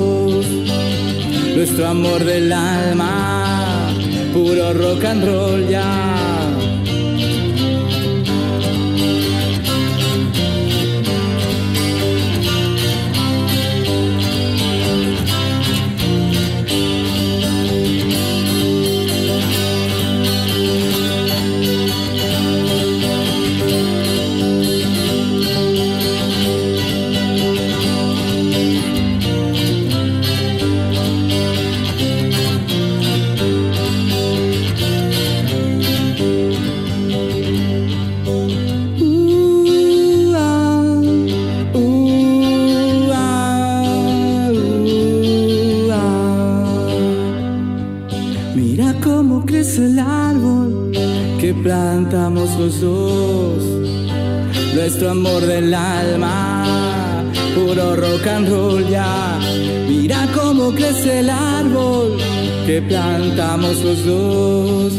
puro 57.73 57.95
rock 57.95 58.27
and 58.27 58.49
roll 58.49 58.87
ya. 58.87 59.39
Mira 59.87 60.27
cómo 60.35 60.71
crece 60.71 61.19
el 61.19 61.29
árbol 61.29 62.17
que 62.65 62.81
plantamos 62.81 63.77
los 63.81 64.05
dos, 64.05 64.93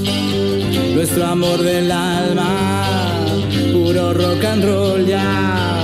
nuestro 0.94 1.24
amor 1.26 1.62
del 1.62 1.90
alma, 1.92 3.14
puro 3.72 4.12
rock 4.14 4.44
and 4.44 4.64
roll 4.64 5.06
ya. 5.06 5.83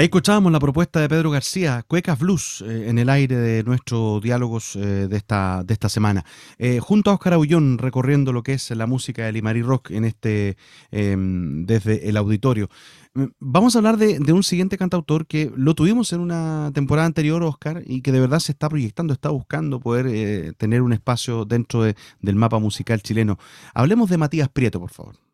Ahí 0.00 0.06
escuchábamos 0.06 0.50
la 0.50 0.60
propuesta 0.60 0.98
de 0.98 1.10
Pedro 1.10 1.30
García, 1.30 1.84
Cuecas 1.86 2.18
Blues, 2.18 2.64
eh, 2.66 2.88
en 2.88 2.98
el 2.98 3.10
aire 3.10 3.36
de 3.36 3.62
nuestros 3.64 4.22
diálogos 4.22 4.74
eh, 4.76 4.78
de, 4.78 5.14
esta, 5.18 5.62
de 5.62 5.74
esta 5.74 5.90
semana. 5.90 6.24
Eh, 6.56 6.78
junto 6.80 7.10
a 7.10 7.12
Oscar 7.12 7.34
Aullón, 7.34 7.76
recorriendo 7.76 8.32
lo 8.32 8.42
que 8.42 8.54
es 8.54 8.70
la 8.70 8.86
música 8.86 9.26
de 9.26 9.32
Limari 9.32 9.60
Rock 9.60 9.90
en 9.90 10.06
este, 10.06 10.56
em, 10.90 11.66
desde 11.66 12.08
el 12.08 12.16
auditorio. 12.16 12.70
Mm, 13.12 13.24
vamos 13.40 13.76
a 13.76 13.80
hablar 13.80 13.98
de, 13.98 14.32
un 14.32 14.42
siguiente 14.42 14.78
cantautor 14.78 15.26
que 15.26 15.52
lo 15.54 15.74
tuvimos 15.74 16.14
en 16.14 16.20
una 16.20 16.70
temporada 16.72 17.04
anterior, 17.04 17.42
Oscar, 17.42 17.82
y 17.84 18.00
que 18.00 18.10
de 18.10 18.20
verdad 18.20 18.38
se 18.38 18.52
está 18.52 18.70
proyectando, 18.70 19.12
está 19.12 19.28
buscando 19.28 19.80
poder 19.80 20.54
tener 20.54 20.80
un 20.80 20.94
espacio 20.94 21.44
dentro 21.44 21.82
del 21.82 22.36
mapa 22.36 22.58
musical 22.58 23.02
chileno. 23.02 23.38
Hablemos 23.74 24.08
de 24.08 24.16
Matías 24.16 24.48
Prieto, 24.48 24.80
por 24.80 24.92
favor. 24.92 25.29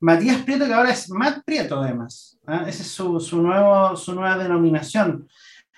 Matías 0.00 0.42
Prieto, 0.42 0.66
que 0.66 0.74
ahora 0.74 0.90
es 0.90 1.10
Matt 1.10 1.42
Prieto, 1.44 1.80
además. 1.80 2.38
¿ah? 2.46 2.64
Esa 2.66 2.82
es 2.82 2.88
su, 2.88 3.18
su, 3.20 3.40
nuevo, 3.40 3.96
su 3.96 4.14
nueva 4.14 4.36
denominación. 4.36 5.28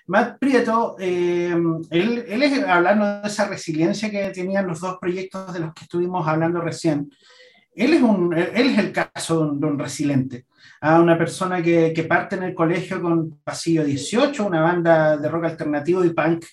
Matt 0.06 0.38
Prieto, 0.38 0.96
eh, 0.98 1.54
él, 1.90 2.24
él, 2.28 2.42
es 2.42 2.64
hablando 2.64 3.20
de 3.20 3.28
esa 3.28 3.46
resiliencia 3.46 4.10
que 4.10 4.30
tenían 4.30 4.66
los 4.66 4.80
dos 4.80 4.98
proyectos 4.98 5.52
de 5.52 5.60
los 5.60 5.74
que 5.74 5.84
estuvimos 5.84 6.26
hablando 6.26 6.60
recién. 6.60 7.10
Él 7.74 7.92
es, 7.92 8.02
un, 8.02 8.36
él 8.36 8.70
es 8.70 8.78
el 8.78 8.90
caso 8.90 9.52
de 9.54 9.66
un, 9.66 9.78
resiliente. 9.78 10.46
a 10.80 10.96
¿ah? 10.96 11.00
una 11.00 11.16
persona 11.16 11.62
que, 11.62 11.92
que, 11.94 12.02
parte 12.04 12.34
en 12.34 12.42
el 12.42 12.54
colegio 12.54 13.00
con 13.00 13.38
Pasillo 13.44 13.84
18, 13.84 14.46
una 14.46 14.62
banda 14.62 15.16
de 15.16 15.28
rock 15.28 15.44
alternativo 15.44 16.04
y 16.04 16.10
punk. 16.10 16.44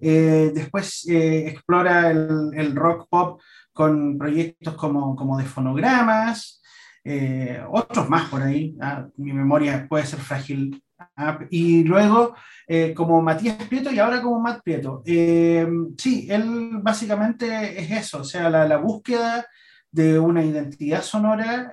Eh, 0.00 0.50
después 0.52 1.06
eh, 1.08 1.46
explora 1.46 2.10
el, 2.10 2.50
el, 2.54 2.74
rock 2.74 3.06
pop 3.08 3.40
con 3.72 4.18
proyectos 4.18 4.74
como, 4.74 5.14
como 5.14 5.38
de 5.38 5.44
fonogramas, 5.44 6.60
eh, 7.04 7.62
otros 7.70 8.08
más 8.08 8.28
por 8.28 8.42
ahí, 8.42 8.76
¿ah? 8.80 9.06
mi 9.16 9.32
memoria 9.32 9.86
puede 9.88 10.06
ser 10.06 10.20
frágil. 10.20 10.82
¿ah? 11.16 11.38
Y 11.50 11.84
luego, 11.84 12.34
eh, 12.66 12.94
como 12.94 13.20
Matías 13.22 13.62
Prieto 13.68 13.92
y 13.92 13.98
ahora 13.98 14.22
como 14.22 14.40
Matt 14.40 14.62
Prieto. 14.62 15.02
Eh, 15.04 15.68
sí, 15.98 16.26
él 16.30 16.78
básicamente 16.82 17.78
es 17.78 17.90
eso, 17.90 18.20
o 18.20 18.24
sea, 18.24 18.48
la, 18.50 18.66
la 18.66 18.78
búsqueda 18.78 19.46
de 19.90 20.18
una 20.18 20.42
identidad 20.42 21.02
sonora, 21.02 21.72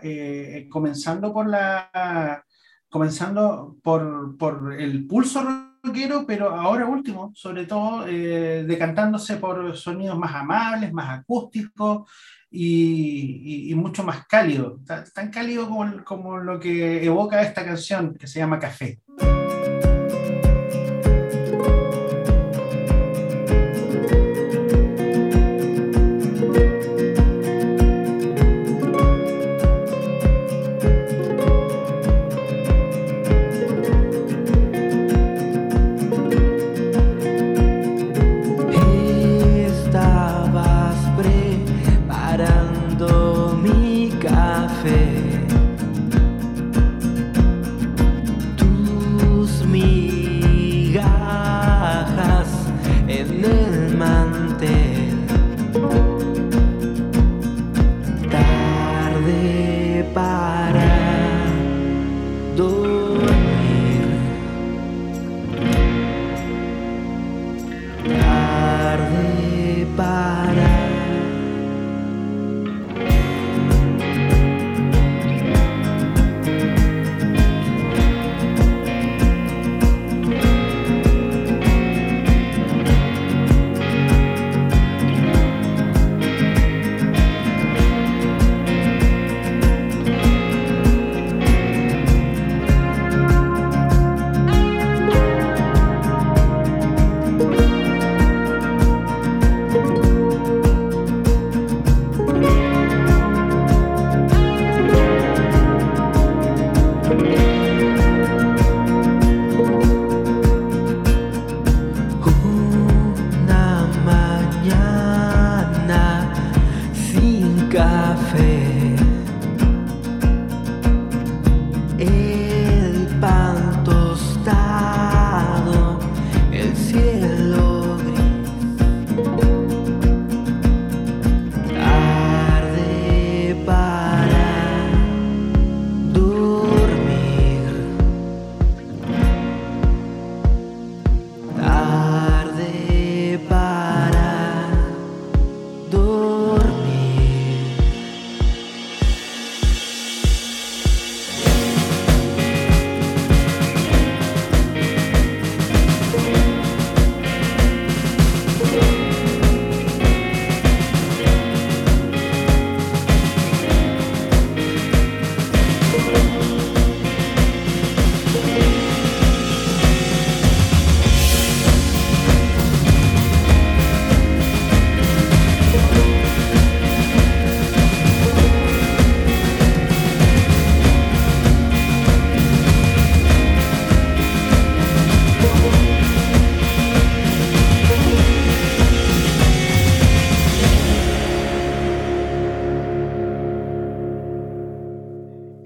comenzando 0.69 1.33
por 1.33 1.47
la 1.47 2.43
comenzando 2.91 3.77
por, 3.81 4.37
por, 4.37 4.75
el 4.77 5.07
pulso 5.07 5.41
rockero, 5.81 6.25
pero 6.27 6.49
ahora 6.49 6.85
último, 6.85 7.31
sobre 7.33 7.65
todo, 7.65 8.05
eh, 8.05 8.65
decantándose 8.67 9.37
por 9.37 9.75
sonidos 9.77 10.19
más 10.19 10.35
amables, 10.35 10.91
más 10.91 11.19
acústicos 11.19 12.11
y, 12.51 13.73
mucho 13.75 14.03
más 14.03 14.27
cálidos, 14.27 14.81
tan 15.13 15.31
cálido 15.31 15.67
como, 15.69 16.03
como 16.03 16.37
lo 16.37 16.59
que 16.59 17.03
evoca 17.03 17.41
esta 17.41 17.65
canción 17.65 18.15
que 18.15 18.27
se 18.27 18.39
llama 18.39 18.59
Café. 18.59 18.99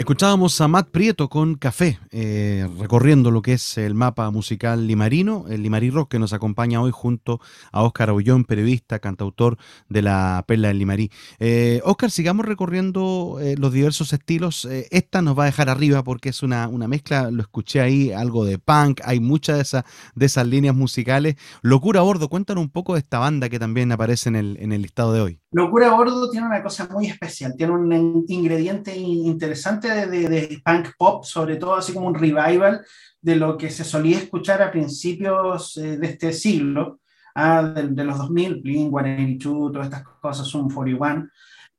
Escuchábamos 0.05 0.61
a 0.61 0.67
Matt 0.67 0.89
Prieto 0.89 1.29
con 1.29 1.55
Café, 1.55 1.97
eh, 2.17 2.65
recorriendo 2.79 3.29
lo 3.29 3.41
que 3.41 3.51
es 3.51 3.77
el 3.77 3.93
mapa 3.93 4.31
musical 4.31 4.87
limarino, 4.87 5.47
el 5.49 5.61
Limarí 5.61 5.89
Rock, 5.89 6.11
que 6.11 6.17
nos 6.17 6.31
acompaña 6.31 6.81
hoy 6.81 6.91
junto 6.93 7.41
a 7.73 7.83
Óscar 7.83 8.07
Aullón, 8.07 8.45
periodista, 8.45 8.99
cantautor 8.99 9.57
de 9.89 10.01
la 10.01 10.45
Perla 10.47 10.69
del 10.69 10.79
Limarí. 10.79 11.11
Eh, 11.39 11.81
Óscar, 11.83 12.11
sigamos 12.11 12.45
recorriendo 12.45 13.39
eh, 13.41 13.55
los 13.57 13.73
diversos 13.73 14.13
estilos. 14.13 14.65
esta 14.91 15.21
nos 15.21 15.37
va 15.37 15.43
a 15.43 15.47
dejar 15.47 15.67
arriba 15.67 16.05
porque 16.05 16.29
es 16.29 16.41
una, 16.41 16.69
una, 16.69 16.87
mezcla, 16.87 17.29
lo 17.31 17.41
escuché 17.41 17.81
ahí, 17.81 18.13
algo 18.13 18.45
de 18.45 18.59
punk, 18.59 19.01
hay 19.03 19.19
muchas 19.19 19.57
de, 19.57 19.63
esas 19.63 19.83
de 20.15 20.25
esas 20.25 20.47
líneas 20.47 20.73
musicales. 20.73 21.35
Locura 21.63 21.99
a 21.99 22.03
bordo, 22.03 22.29
cuéntanos 22.29 22.63
un 22.63 22.69
poco 22.69 22.93
de 22.93 22.99
esta 22.99 23.19
banda 23.19 23.49
que 23.49 23.59
también 23.59 23.91
aparece 23.91 24.29
en 24.29 24.37
el, 24.37 24.57
en 24.61 24.71
el 24.71 24.83
listado 24.83 25.11
de 25.11 25.19
hoy. 25.19 25.39
Locura 25.55 25.87
a 25.87 25.95
bordo 25.95 26.29
tiene 26.29 26.47
una 26.47 26.61
cosa 26.61 26.85
muy 26.91 27.07
especial, 27.07 27.55
tiene 27.55 27.71
un 27.71 28.25
ingrediente 28.27 28.93
interesante 28.93 29.87
de, 29.87 30.61
punk 30.65 30.89
pop, 30.97 31.23
sobre 31.23 31.55
todo 31.55 31.75
así 31.75 31.93
como 31.93 32.04
un 32.07 32.15
revival 32.15 32.85
de 33.25 33.35
lo 33.35 33.57
que 33.57 33.71
se 33.71 33.83
solía 33.83 34.19
escuchar 34.19 34.61
a 34.61 34.71
principios 34.71 35.77
eh, 35.77 35.97
de 35.97 36.05
este 36.05 36.31
siglo, 36.31 36.99
ah, 37.33 37.63
de, 37.63 38.03
los 38.03 38.19
2000, 38.19 38.61
Blink-182, 38.61 39.71
todas 39.71 39.87
estas 39.87 40.03
cosas, 40.21 40.47
Zoom 40.47 40.71
41, 40.71 41.27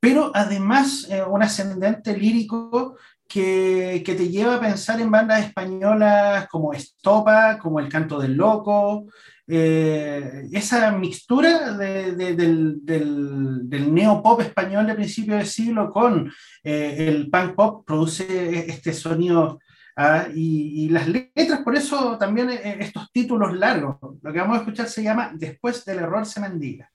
pero 0.00 0.32
además 0.34 1.06
eh, 1.08 1.22
un 1.22 1.44
ascendente 1.44 2.16
lírico 2.16 2.96
que, 3.28 4.02
te 4.04 4.28
lleva 4.28 4.56
a 4.56 4.60
pensar 4.60 5.00
en 5.00 5.08
bandas 5.08 5.46
españolas 5.46 6.48
como 6.48 6.72
Estopa, 6.72 7.58
como 7.60 7.78
El 7.78 7.88
Canto 7.88 8.18
del 8.18 8.34
Loco, 8.34 9.06
eh, 9.46 10.48
esa 10.52 10.90
mixtura 10.90 11.76
del, 11.76 12.84
del, 12.84 13.94
neopop 13.94 14.40
español 14.40 14.88
de 14.88 14.96
principio 14.96 15.36
de 15.36 15.44
siglo 15.44 15.92
con 15.92 16.28
el 16.64 17.30
punk 17.30 17.54
pop 17.54 17.86
produce 17.86 18.68
este 18.68 18.92
sonido. 18.92 19.60
Ah, 19.98 20.28
y, 20.32 20.90
las 20.90 21.08
letras, 21.08 21.60
por 21.60 21.74
eso 21.74 22.18
también 22.18 22.50
eh, 22.50 22.76
estos 22.80 23.10
títulos 23.10 23.54
largos. 23.54 23.96
Lo 24.20 24.32
que 24.32 24.38
vamos 24.38 24.58
a 24.58 24.60
escuchar 24.60 24.88
se 24.88 25.02
llama 25.02 25.32
Después 25.34 25.84
del 25.86 26.00
error 26.00 26.26
se 26.26 26.40
mendiga. 26.40 26.92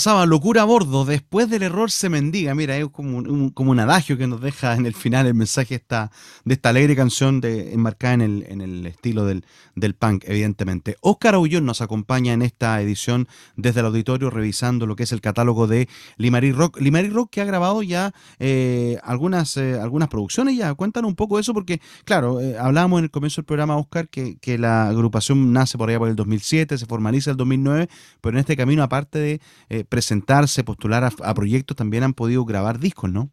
Pasaba 0.00 0.24
locura 0.24 0.62
a 0.62 0.64
bordo, 0.64 1.04
después 1.04 1.50
del 1.50 1.62
error 1.62 1.90
se 1.90 2.08
mendiga. 2.08 2.54
Mira, 2.54 2.74
es 2.74 2.88
como 2.88 3.18
un, 3.18 3.50
como 3.50 3.70
un 3.70 3.80
adagio 3.80 4.16
que 4.16 4.26
nos 4.26 4.40
deja 4.40 4.74
en 4.74 4.86
el 4.86 4.94
final 4.94 5.26
el 5.26 5.34
mensaje 5.34 5.74
esta, 5.74 6.10
de 6.46 6.54
esta 6.54 6.70
alegre 6.70 6.96
canción 6.96 7.42
de, 7.42 7.74
enmarcada 7.74 8.14
en 8.14 8.20
el, 8.22 8.46
en 8.48 8.62
el 8.62 8.86
estilo 8.86 9.26
del, 9.26 9.44
del 9.74 9.94
punk, 9.94 10.24
evidentemente. 10.26 10.96
Óscar 11.02 11.34
Aullón 11.34 11.66
nos 11.66 11.82
acompaña 11.82 12.32
en 12.32 12.40
esta 12.40 12.80
edición 12.80 13.28
desde 13.56 13.80
el 13.80 13.86
auditorio 13.86 14.30
revisando 14.30 14.86
lo 14.86 14.96
que 14.96 15.02
es 15.02 15.12
el 15.12 15.20
catálogo 15.20 15.66
de 15.66 15.86
Limarí 16.16 16.52
Rock. 16.52 16.80
Limarí 16.80 17.10
Rock 17.10 17.32
que 17.32 17.42
ha 17.42 17.44
grabado 17.44 17.82
ya 17.82 18.14
eh, 18.38 18.96
algunas, 19.02 19.58
eh, 19.58 19.78
algunas 19.78 20.08
producciones 20.08 20.56
ya. 20.56 20.72
Cuéntanos 20.72 21.10
un 21.10 21.16
poco 21.16 21.38
eso 21.38 21.52
porque, 21.52 21.82
claro, 22.06 22.40
eh, 22.40 22.56
hablábamos 22.58 23.00
en 23.00 23.04
el 23.04 23.10
comienzo 23.10 23.42
del 23.42 23.46
programa, 23.46 23.76
Óscar, 23.76 24.08
que, 24.08 24.38
que 24.38 24.56
la 24.56 24.88
agrupación 24.88 25.52
nace 25.52 25.76
por 25.76 25.90
allá 25.90 25.98
por 25.98 26.08
el 26.08 26.16
2007, 26.16 26.78
se 26.78 26.86
formaliza 26.86 27.32
el 27.32 27.36
2009, 27.36 27.90
pero 28.22 28.36
en 28.36 28.40
este 28.40 28.56
camino, 28.56 28.82
aparte 28.82 29.18
de 29.18 29.40
eh, 29.68 29.84
presentarse, 29.90 30.64
postular 30.64 31.04
a, 31.04 31.34
proyectos, 31.34 31.76
también 31.76 32.04
han 32.04 32.14
podido 32.14 32.44
grabar 32.46 32.78
discos, 32.78 33.10
¿no? 33.10 33.30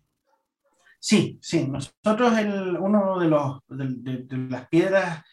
Sí, 0.99 1.39
sí. 1.41 1.67
Nosotros, 1.67 2.37
el, 2.37 2.75
uno 2.77 3.19
de, 3.19 3.27
los, 3.27 3.59
de, 3.69 4.25
las 4.49 4.67
piedras 4.67 5.23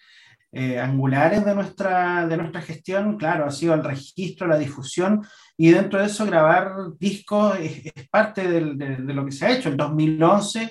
eh, 0.52 0.78
angulares 0.78 1.44
de 1.44 1.54
nuestra, 1.54 2.28
de 2.28 2.36
nuestra 2.36 2.60
gestión, 2.60 3.16
claro, 3.16 3.46
ha 3.46 3.50
sido 3.50 3.74
el 3.74 3.82
registro, 3.82 4.46
la 4.46 4.58
difusión, 4.58 5.26
y 5.56 5.70
dentro 5.70 5.98
de 5.98 6.06
eso 6.06 6.26
grabar 6.26 6.74
discos 6.98 7.58
es, 7.58 7.90
parte 8.10 8.46
de, 8.46 8.60
lo 8.60 9.24
que 9.24 9.32
se 9.32 9.46
ha 9.46 9.56
hecho. 9.56 9.70
En 9.70 9.76
2011 9.76 10.70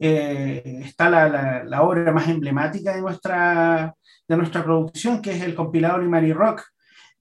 eh, 0.00 0.80
está 0.84 1.08
la 1.08 1.82
obra 1.82 2.12
más 2.12 2.28
emblemática 2.28 2.94
de 2.94 3.00
nuestra, 3.00 3.94
de 4.28 4.36
nuestra 4.36 4.64
producción, 4.64 5.22
que 5.22 5.32
es 5.32 5.42
el 5.42 5.54
compilado 5.54 5.98
Limari 5.98 6.32
Rock, 6.32 6.71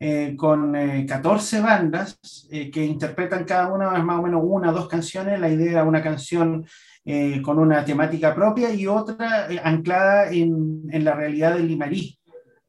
eh, 0.03 0.35
con 0.35 0.75
eh, 0.75 1.05
14 1.05 1.61
bandas 1.61 2.19
eh, 2.49 2.71
que 2.71 2.83
interpretan 2.83 3.43
cada 3.45 3.71
una 3.71 3.91
más 3.99 4.17
o 4.17 4.23
menos 4.23 4.41
una 4.43 4.71
o 4.71 4.73
dos 4.73 4.87
canciones. 4.87 5.39
La 5.39 5.47
idea 5.47 5.73
era 5.73 5.83
una 5.83 6.01
canción 6.01 6.65
eh, 7.05 7.39
con 7.43 7.59
una 7.59 7.85
temática 7.85 8.33
propia 8.33 8.73
y 8.73 8.87
otra 8.87 9.47
anclada 9.63 10.31
en, 10.31 10.87
en 10.89 11.05
la 11.05 11.13
realidad 11.13 11.53
del 11.55 11.67
Limarí. 11.67 12.17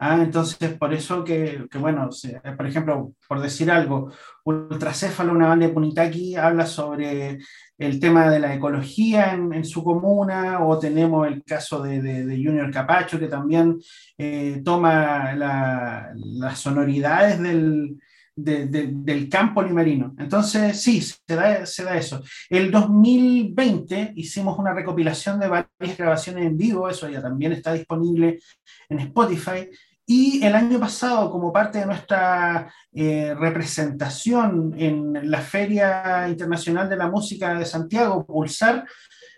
Ah, 0.05 0.19
entonces, 0.21 0.77
por 0.79 0.93
eso 0.93 1.23
que, 1.23 1.69
que 1.71 1.79
bueno, 1.79 2.09
por 2.57 2.67
ejemplo, 2.67 3.15
por 3.29 3.41
decir 3.41 3.71
algo, 3.71 4.11
Ultracéfalo, 4.45 5.31
una 5.33 5.47
banda 5.47 5.69
de 5.69 5.73
Punitaki, 5.73 6.35
habla 6.35 6.67
sobre 6.67 7.39
el 7.79 8.01
tema 8.01 8.29
de 8.29 8.41
la 8.41 8.53
ecología 8.53 9.33
en, 9.33 9.65
su 9.65 9.85
comuna, 9.85 10.65
o 10.67 10.77
tenemos 10.77 11.29
el 11.29 11.45
caso 11.45 11.81
de, 11.81 12.03
de- 12.03 12.35
Junior 12.45 12.69
Capacho, 12.73 13.17
que 13.21 13.29
también 13.29 13.79
eh, 14.19 14.61
toma 14.65 15.35
la- 15.35 16.11
las 16.17 16.59
sonoridades 16.59 17.39
del, 17.41 17.97
de- 18.35 18.67
de- 18.67 18.91
del 18.93 19.29
campo 19.29 19.63
limerino. 19.63 20.17
Entonces, 20.19 20.81
sí, 20.83 21.01
se 21.01 21.21
da, 21.37 21.65
se 21.65 21.85
da 21.85 21.97
eso. 21.97 22.23
El 22.51 22.73
2020 22.73 24.13
hicimos 24.17 24.59
una 24.59 24.75
recopilación 24.75 25.39
de 25.39 25.47
varias 25.49 25.97
grabaciones 25.97 26.47
en 26.47 26.57
vivo, 26.57 26.89
eso 26.89 27.09
ya 27.09 27.23
también 27.23 27.53
está 27.53 27.73
disponible 27.73 28.41
en 28.89 28.99
Spotify. 28.99 29.69
Y 30.07 30.45
el 30.45 30.55
año 30.55 30.81
pasado, 30.81 31.31
como 31.31 31.53
parte 31.53 31.79
de 31.79 31.87
nuestra 31.87 32.73
eh, 32.93 33.35
representación 33.35 34.75
en 34.77 35.31
la 35.31 35.41
Feria 35.41 36.29
Internacional 36.29 36.89
de 36.89 36.97
la 36.97 37.09
Música 37.09 37.55
de 37.55 37.65
Santiago, 37.65 38.27
Pulsar, 38.27 38.85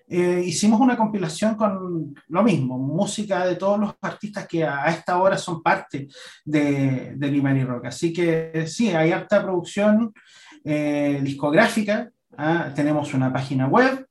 eh, 0.06 0.42
hicimos 0.44 0.80
una 0.80 0.96
compilación 0.96 1.54
con 1.54 2.14
lo 2.28 2.42
mismo, 2.42 2.78
música 2.78 3.46
de 3.46 3.56
todos 3.56 3.80
los 3.80 3.94
artistas 4.02 4.46
que 4.46 4.62
a, 4.64 4.84
esta 4.86 5.18
hora 5.18 5.38
son 5.38 5.62
parte 5.62 6.08
de, 6.44 7.14
de 7.16 7.28
Limani 7.28 7.64
Rock. 7.64 7.86
Así 7.86 8.12
que 8.12 8.66
sí, 8.66 8.90
hay 8.90 9.12
harta 9.12 9.42
producción 9.42 10.12
eh, 10.62 11.20
discográfica, 11.22 12.10
¿ah? 12.36 12.70
tenemos 12.74 13.14
una 13.14 13.32
página 13.32 13.66
web 13.66 14.06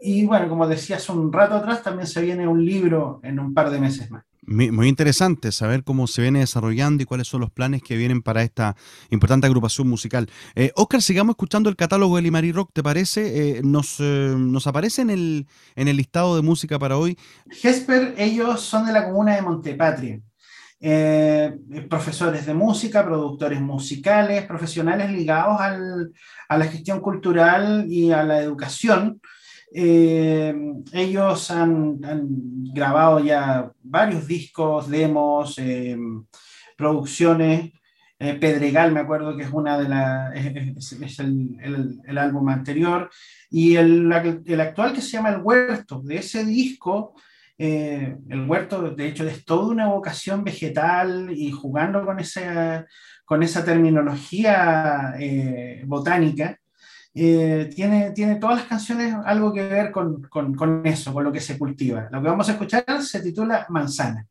y 0.00 0.24
bueno, 0.24 0.48
como 0.48 0.66
decía 0.66 0.96
hace 0.96 1.12
un 1.12 1.32
rato 1.32 1.54
atrás, 1.54 1.82
también 1.82 2.06
se 2.06 2.22
viene 2.22 2.46
un 2.46 2.64
libro 2.64 3.20
en 3.22 3.38
un 3.38 3.54
par 3.54 3.70
de 3.70 3.80
meses 3.80 4.10
más. 4.10 4.24
Muy, 4.46 4.88
interesante 4.88 5.50
saber 5.50 5.82
cómo 5.82 6.06
se 6.06 6.22
viene 6.22 6.38
desarrollando 6.38 7.02
y 7.02 7.06
cuáles 7.06 7.26
son 7.26 7.40
los 7.40 7.50
planes 7.50 7.82
que 7.82 7.96
vienen 7.96 8.22
para 8.22 8.42
esta 8.42 8.76
importante 9.10 9.46
agrupación 9.46 9.88
musical. 9.88 10.30
Eh, 10.54 10.70
Oscar, 10.76 11.02
sigamos 11.02 11.32
escuchando 11.32 11.68
el 11.68 11.76
catálogo 11.76 12.16
de 12.16 12.22
Limari 12.22 12.52
Rock, 12.52 12.70
¿te 12.72 12.82
parece? 12.82 13.58
Eh, 13.58 13.60
nos, 13.64 13.96
eh, 13.98 14.34
nos 14.36 14.66
aparece 14.66 15.02
en 15.02 15.10
el, 15.10 15.46
en 15.74 15.88
el 15.88 15.96
listado 15.96 16.36
de 16.36 16.42
música 16.42 16.78
para 16.78 16.96
hoy. 16.96 17.18
Gesper, 17.50 18.14
ellos 18.18 18.60
son 18.60 18.86
de 18.86 18.92
la 18.92 19.04
comuna 19.04 19.34
de 19.34 19.42
Montepatria. 19.42 20.20
Eh, 20.78 21.56
profesores 21.88 22.44
de 22.44 22.52
música, 22.52 23.04
productores 23.04 23.60
musicales, 23.60 24.44
profesionales 24.44 25.10
ligados 25.10 25.58
al, 25.58 26.12
a 26.48 26.58
la 26.58 26.66
gestión 26.66 27.00
cultural 27.00 27.86
y 27.88 28.12
a 28.12 28.22
la 28.22 28.40
educación. 28.40 29.20
Eh, 29.72 30.54
ellos 30.92 31.50
han, 31.50 31.98
grabado 32.72 33.20
ya 33.20 33.70
varios 33.82 34.26
discos, 34.26 34.88
demos, 34.88 35.58
eh, 35.58 35.96
producciones. 36.76 37.72
Eh, 38.18 38.34
Pedregal, 38.34 38.92
me 38.92 39.00
acuerdo 39.00 39.36
que 39.36 39.42
es 39.42 39.52
una 39.52 39.78
de 39.78 39.88
las, 39.90 40.34
es, 40.34 41.18
el, 41.20 42.00
el, 42.06 42.18
álbum 42.18 42.48
anterior. 42.48 43.10
Y 43.50 43.76
el, 43.76 44.10
el, 44.46 44.60
actual 44.60 44.94
que 44.94 45.02
se 45.02 45.10
llama 45.10 45.30
El 45.30 45.42
Huerto, 45.42 46.00
de 46.02 46.16
ese 46.16 46.44
disco, 46.44 47.14
el 47.58 48.44
huerto, 48.46 48.90
de 48.90 49.08
hecho, 49.08 49.26
es 49.26 49.44
toda 49.46 49.68
una 49.68 49.88
vocación 49.88 50.44
vegetal 50.44 51.30
y 51.34 51.50
jugando 51.50 52.04
con 52.04 52.20
esa, 52.20 52.86
con 53.24 53.42
esa 53.42 53.64
terminología 53.64 55.14
botánica. 55.86 56.58
Eh, 57.18 57.70
tiene, 57.74 58.10
tiene 58.10 58.36
todas 58.36 58.56
las 58.56 58.66
canciones 58.66 59.14
algo 59.24 59.50
que 59.50 59.66
ver 59.66 59.90
con, 59.90 60.20
con, 60.24 60.54
con, 60.54 60.86
eso, 60.86 61.14
con 61.14 61.24
lo 61.24 61.32
que 61.32 61.40
se 61.40 61.56
cultiva. 61.56 62.08
Lo 62.12 62.20
que 62.20 62.28
vamos 62.28 62.46
a 62.50 62.52
escuchar 62.52 63.02
se 63.02 63.22
titula 63.22 63.64
Manzana. 63.70 64.26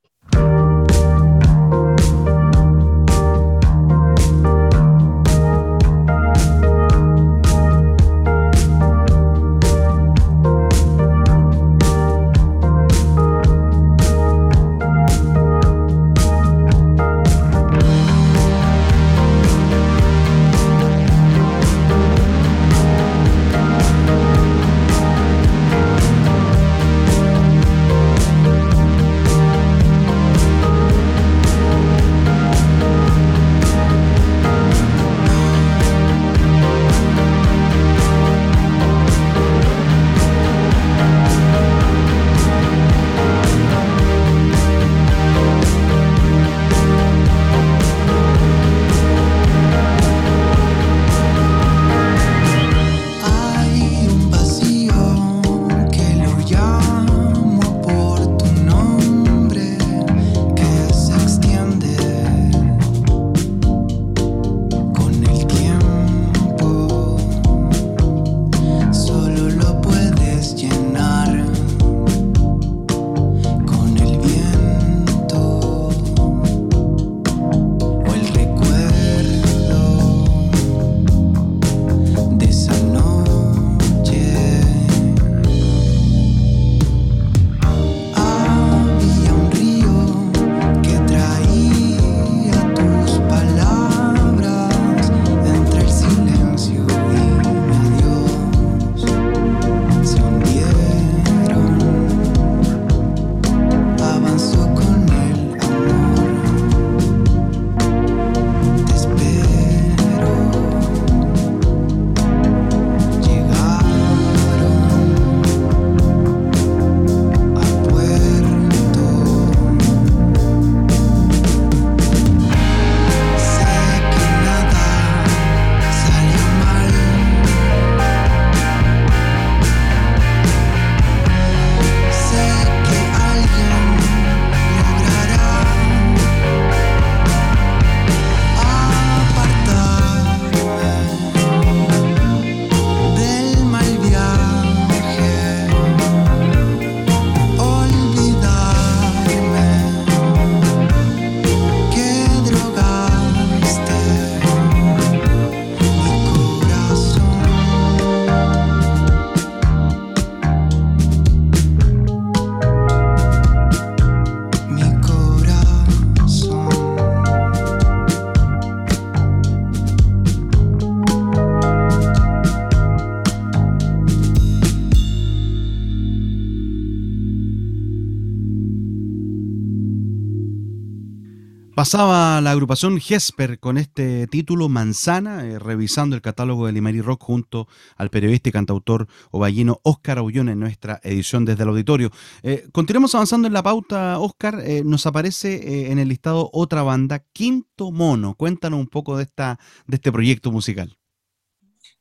Pasaba 181.85 182.41
la 182.41 182.49
agrupación 182.49 182.97
Hesper 182.97 183.59
con 183.59 183.77
este 183.77 184.25
título 184.25 184.69
Manzana, 184.69 185.45
eh, 185.45 185.59
revisando 185.59 186.15
el 186.15 186.23
catálogo 186.23 186.65
de 186.65 186.71
Limari 186.71 186.99
Rock 186.99 187.21
junto 187.21 187.67
al 187.95 188.09
periodista 188.09 188.49
y 188.49 188.51
cantautor 188.51 189.07
ovallino 189.29 189.81
Óscar 189.83 190.17
Aullón 190.17 190.49
en 190.49 190.59
nuestra 190.59 190.99
edición 191.03 191.45
desde 191.45 191.61
el 191.61 191.69
auditorio. 191.69 192.09
Eh, 192.41 192.67
continuamos 192.71 193.13
avanzando 193.13 193.47
en 193.47 193.53
la 193.53 193.61
pauta, 193.61 194.17
Óscar. 194.17 194.61
Eh, 194.65 194.81
nos 194.83 195.05
aparece 195.05 195.91
en 195.91 195.99
el 195.99 196.07
listado 196.07 196.49
otra 196.53 196.81
banda, 196.81 197.19
Quinto 197.19 197.91
Mono. 197.91 198.33
Cuéntanos 198.33 198.79
un 198.79 198.87
poco 198.87 199.17
de, 199.17 199.25
esta, 199.25 199.59
de 199.85 199.97
este 199.97 200.11
proyecto 200.11 200.51
musical. 200.51 200.97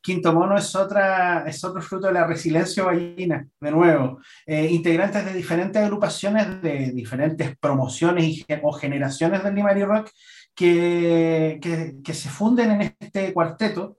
Quinto 0.05 0.35
Mono 0.35 0.55
es, 0.59 0.77
otra, 0.77 1.45
es 1.47 1.65
otro 1.65 1.81
fruto 1.81 2.09
de 2.09 2.13
la 2.13 2.27
resiliencia 2.27 2.85
ballina, 2.85 3.49
de 3.59 3.71
nuevo. 3.71 4.21
Eh, 4.45 4.69
integrantes 4.71 5.25
de 5.25 5.33
diferentes 5.33 5.83
agrupaciones, 5.83 6.61
de 6.61 6.93
diferentes 6.93 7.57
promociones 7.57 8.25
y, 8.27 8.45
o 8.63 8.71
generaciones 8.73 9.43
del 9.43 9.55
Limari 9.55 9.83
Rock 9.83 10.11
que, 10.55 11.59
que, 12.05 12.13
se 12.13 12.29
funden 12.29 12.73
en 12.73 12.95
este 13.01 13.33
cuarteto. 13.33 13.97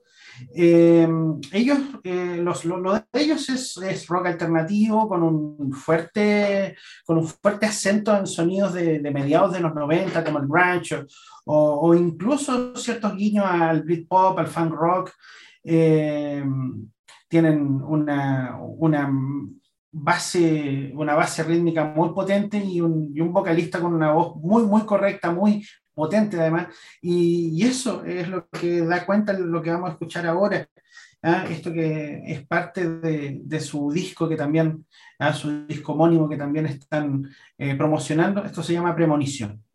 Eh, 0.54 1.08
ellos, 1.50 1.78
eh, 2.04 2.38
los, 2.40 2.64
lo, 2.64 2.92
de 2.92 3.02
ellos 3.14 3.48
es, 3.48 3.76
es, 3.78 4.06
rock 4.06 4.26
alternativo 4.26 5.08
con 5.08 5.24
un, 5.24 5.72
fuerte, 5.72 6.76
con 7.04 7.18
un 7.18 7.26
fuerte 7.26 7.66
acento 7.66 8.16
en 8.16 8.28
sonidos 8.28 8.74
de, 8.74 9.00
de 9.00 9.10
mediados 9.10 9.54
de 9.54 9.60
los 9.60 9.74
90, 9.74 10.22
como 10.22 10.38
el 10.38 10.46
grunge, 10.46 11.04
o, 11.46 11.80
o 11.80 11.94
incluso 11.96 12.76
ciertos 12.76 13.16
guiños 13.16 13.46
al 13.48 13.82
Britpop, 13.82 14.38
al 14.38 14.46
funk 14.46 14.72
rock. 14.72 15.12
Eh, 15.66 16.44
tienen 17.28 17.82
una, 17.82 18.56
una, 18.60 19.10
base, 19.90 20.92
una 20.94 21.14
base 21.14 21.42
rítmica 21.42 21.84
muy 21.84 22.10
potente 22.10 22.58
y 22.58 22.80
un, 22.80 23.32
vocalista 23.32 23.80
con 23.80 23.94
una 23.94 24.12
voz 24.12 24.36
muy, 24.36 24.64
muy 24.64 24.82
correcta, 24.82 25.32
muy 25.32 25.66
potente 25.94 26.38
además. 26.38 26.68
Y, 27.00 27.50
y 27.60 27.66
eso 27.66 28.04
es 28.04 28.28
lo 28.28 28.48
que 28.48 28.82
da 28.82 29.04
cuenta 29.06 29.32
de 29.32 29.40
lo 29.40 29.62
que 29.62 29.70
vamos 29.70 29.90
a 29.90 29.92
escuchar 29.92 30.26
ahora. 30.26 30.68
¿ah? 31.22 31.46
Esto 31.50 31.72
que 31.72 32.22
es 32.26 32.46
parte 32.46 32.88
de, 32.88 33.40
de 33.42 33.60
su 33.60 33.90
disco 33.90 34.28
que 34.28 34.36
también, 34.36 34.86
¿ah? 35.18 35.32
su 35.32 35.66
disco 35.66 35.92
homónimo 35.92 36.28
que 36.28 36.36
también 36.36 36.66
están 36.66 37.28
eh, 37.58 37.74
promocionando. 37.74 38.44
Esto 38.44 38.62
se 38.62 38.74
llama 38.74 38.94
Premonición. 38.94 39.65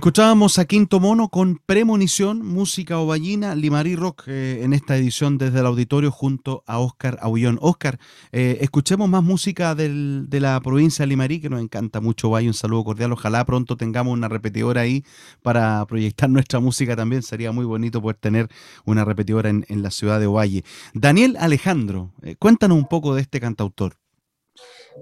Escuchábamos 0.00 0.58
a 0.58 0.64
Quinto 0.64 0.98
Mono 0.98 1.28
con 1.28 1.60
Premonición, 1.66 2.42
música 2.42 2.98
ovallina, 2.98 3.54
Limarí 3.54 3.96
Rock 3.96 4.28
eh, 4.28 4.60
en 4.62 4.72
esta 4.72 4.96
edición 4.96 5.36
desde 5.36 5.60
el 5.60 5.66
auditorio 5.66 6.10
junto 6.10 6.64
a 6.66 6.78
Oscar 6.78 7.18
Aullón. 7.20 7.58
Oscar, 7.60 7.98
eh, 8.32 8.56
escuchemos 8.62 9.10
más 9.10 9.22
música 9.22 9.74
de 9.74 10.40
la 10.40 10.58
provincia 10.62 11.02
de 11.02 11.08
Limarí, 11.08 11.38
que 11.38 11.50
nos 11.50 11.60
encanta 11.60 12.00
mucho 12.00 12.30
Valle. 12.30 12.48
Un 12.48 12.54
saludo 12.54 12.82
cordial. 12.82 13.12
Ojalá 13.12 13.44
pronto 13.44 13.76
tengamos 13.76 14.14
una 14.14 14.28
repetidora 14.28 14.80
ahí 14.80 15.04
para 15.42 15.84
proyectar 15.84 16.30
nuestra 16.30 16.60
música 16.60 16.96
también. 16.96 17.22
Sería 17.22 17.52
muy 17.52 17.66
bonito 17.66 18.00
poder 18.00 18.16
tener 18.16 18.48
una 18.86 19.04
repetidora 19.04 19.50
en, 19.50 19.82
la 19.82 19.90
ciudad 19.90 20.18
de 20.18 20.26
Ovalle. 20.26 20.64
Daniel 20.94 21.36
Alejandro, 21.38 22.14
eh, 22.22 22.36
cuéntanos 22.36 22.78
un 22.78 22.88
poco 22.88 23.14
de 23.14 23.20
este 23.20 23.38
cantautor. 23.38 23.98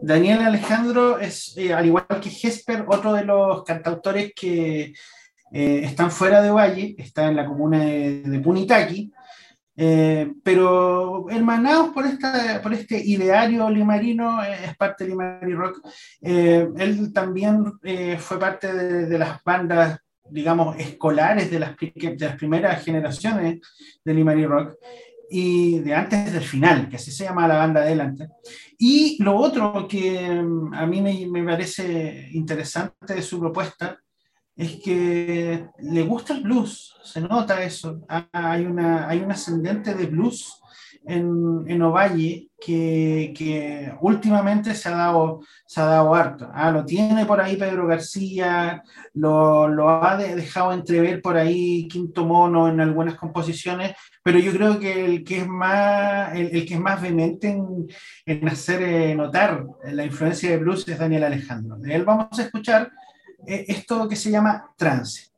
Daniel 0.02 0.40
Alejandro 0.40 1.18
es, 1.18 1.56
eh, 1.56 1.72
al 1.72 1.86
igual 1.86 2.06
que 2.22 2.30
Jesper, 2.30 2.84
otro 2.88 3.12
de 3.12 3.24
los 3.24 3.64
cantautores 3.64 4.32
que 4.34 4.92
eh, 5.52 5.80
están 5.82 6.10
fuera 6.10 6.40
de 6.42 6.50
Valle, 6.50 6.94
está 6.98 7.28
en 7.28 7.36
la 7.36 7.46
comuna 7.46 7.78
de, 7.80 8.40
Punitaqui, 8.42 9.12
eh, 9.76 10.32
pero 10.42 11.28
hermanados 11.30 11.90
por, 11.90 12.06
esta, 12.06 12.60
por 12.62 12.74
este 12.74 12.98
ideario 12.98 13.68
limarino, 13.70 14.42
es 14.42 14.76
parte 14.76 15.04
de 15.04 15.10
Limari 15.10 15.54
Rock. 15.54 15.80
él 16.20 17.12
también 17.12 17.64
fue 18.18 18.38
parte 18.38 18.72
de, 18.72 19.18
las 19.18 19.42
bandas 19.42 19.98
digamos, 20.30 20.76
escolares 20.78 21.50
de 21.50 21.58
las, 21.58 21.74
de 21.76 22.30
primeras 22.36 22.84
generaciones 22.84 23.60
de 24.04 24.14
Limari 24.14 24.44
Rock 24.44 24.76
y 25.30 25.78
de 25.80 25.94
antes 25.94 26.32
del 26.32 26.42
final, 26.42 26.88
que 26.88 26.96
así 26.96 27.10
se 27.10 27.24
llama 27.24 27.48
la 27.48 27.58
banda 27.58 27.82
adelante. 27.82 28.28
Y 28.78 29.20
lo 29.20 29.36
otro 29.36 29.88
que 29.88 30.30
mm, 30.30 30.72
a 30.72 30.86
mí 30.86 31.02
me, 31.02 31.44
parece 31.44 32.30
interesante 32.32 33.14
de 33.14 33.22
su 33.22 33.40
propuesta 33.40 33.98
es 34.54 34.80
que 34.82 35.66
le 35.78 36.02
gusta 36.02 36.34
el 36.34 36.42
blues, 36.42 36.96
se 37.02 37.20
nota 37.20 37.62
eso. 37.62 38.00
Hay, 38.32 38.64
una, 38.64 39.08
hay 39.08 39.20
un 39.20 39.30
ascendente 39.30 39.94
de 39.94 40.06
blues 40.06 40.60
en, 41.08 41.64
en 41.66 41.82
Ovalle 41.82 42.50
que, 42.60 43.32
que, 43.36 43.92
últimamente 44.00 44.74
se 44.74 44.88
ha 44.88 44.92
dado, 44.92 45.40
se 45.66 45.80
ha 45.80 45.86
dado 45.86 46.14
harto. 46.14 46.50
Ah, 46.52 46.70
lo 46.70 46.84
tiene 46.84 47.24
por 47.24 47.40
ahí 47.40 47.56
Pedro 47.56 47.86
García, 47.86 48.82
lo, 49.14 49.68
lo 49.68 49.88
ha 49.88 50.16
dejado 50.16 50.72
entrever 50.72 51.22
por 51.22 51.36
ahí 51.36 51.88
Quinto 51.88 52.26
Mono 52.26 52.68
en 52.68 52.80
algunas 52.80 53.14
composiciones, 53.14 53.94
pero 54.22 54.38
yo 54.38 54.52
creo 54.52 54.78
que 54.78 55.04
el 55.06 55.24
que 55.24 55.38
es 55.38 55.48
más, 55.48 56.34
el, 56.34 56.54
el 56.54 56.66
que 56.66 56.74
es 56.74 56.80
más 56.80 57.00
vehemente 57.00 57.48
en, 57.48 57.88
en 58.26 58.48
hacer 58.48 58.82
eh, 58.82 59.14
notar 59.14 59.64
la 59.84 60.04
influencia 60.04 60.50
de 60.50 60.58
blues 60.58 60.86
es 60.86 60.98
Daniel 60.98 61.24
Alejandro. 61.24 61.76
De 61.78 61.94
él 61.94 62.04
vamos 62.04 62.38
a 62.38 62.42
escuchar 62.42 62.90
eh, 63.46 63.64
esto 63.68 64.08
que 64.08 64.16
se 64.16 64.30
llama 64.30 64.74
trance. 64.76 65.28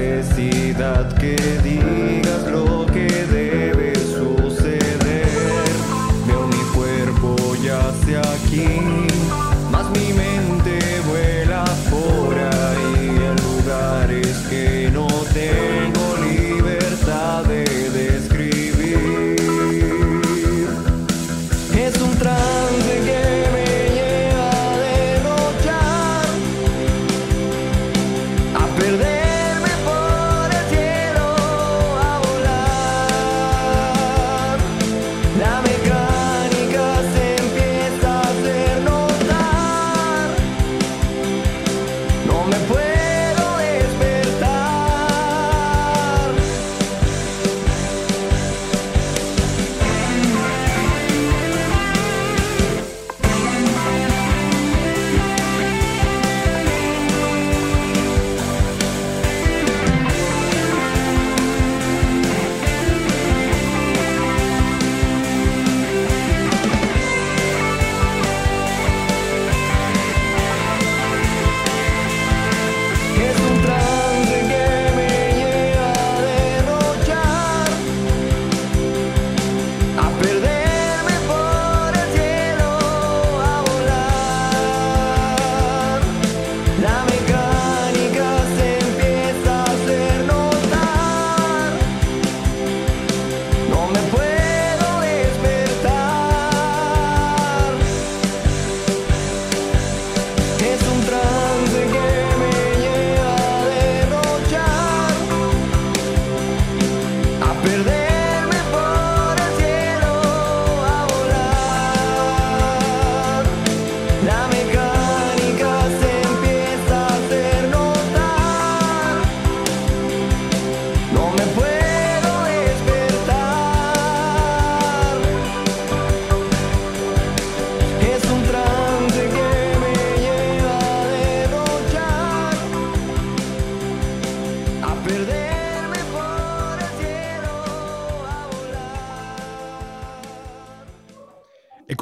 necesidad 0.00 1.12
que 1.18 1.36
digas 1.62 2.46
lo 2.50 2.86
que 2.86 3.06
debes. 3.26 3.69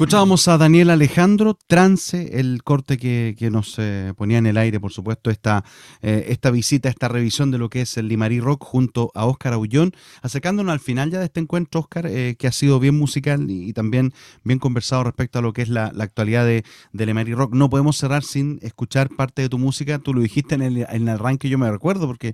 Escuchábamos 0.09 0.47
a 0.47 0.57
Daniel 0.57 0.89
Alejandro, 0.89 1.55
Trance, 1.67 2.39
el 2.39 2.63
corte 2.63 2.97
que, 2.97 3.49
nos 3.51 3.75
eh, 3.77 4.11
ponía 4.17 4.39
en 4.39 4.47
el 4.47 4.57
aire, 4.57 4.79
por 4.79 4.91
supuesto, 4.91 5.29
esta, 5.29 5.63
eh, 6.01 6.25
esta 6.29 6.49
visita, 6.49 6.89
esta 6.89 7.07
revisión 7.07 7.51
de 7.51 7.59
lo 7.59 7.69
que 7.69 7.81
es 7.81 7.95
el 7.95 8.07
Limarí 8.07 8.39
Rock 8.39 8.63
junto 8.63 9.11
a 9.13 9.27
Óscar 9.27 9.53
Aullón, 9.53 9.91
acercándonos 10.23 10.73
al 10.73 10.79
final 10.79 11.11
ya 11.11 11.19
de 11.19 11.25
este 11.25 11.39
encuentro, 11.41 11.81
Óscar, 11.81 12.07
eh, 12.07 12.35
que 12.39 12.47
ha 12.47 12.51
sido 12.51 12.79
bien 12.79 12.97
musical 12.97 13.51
y, 13.51 13.71
también 13.73 14.11
bien 14.43 14.57
conversado 14.57 15.03
respecto 15.03 15.37
a 15.37 15.43
lo 15.43 15.53
que 15.53 15.61
es 15.61 15.69
la, 15.69 15.93
actualidad 15.99 16.43
de, 16.43 16.63
de 16.91 17.05
Limarí 17.05 17.35
Rock. 17.35 17.53
No 17.53 17.69
podemos 17.69 17.95
cerrar 17.95 18.23
sin 18.23 18.57
escuchar 18.63 19.09
parte 19.15 19.43
de 19.43 19.49
tu 19.49 19.59
música, 19.59 19.99
tú 19.99 20.15
lo 20.15 20.21
dijiste 20.21 20.55
en 20.55 20.63
el, 20.63 20.77
en 20.89 21.03
el 21.03 21.09
arranque, 21.09 21.49
yo 21.49 21.59
me 21.59 21.69
recuerdo, 21.69 22.07
porque 22.07 22.33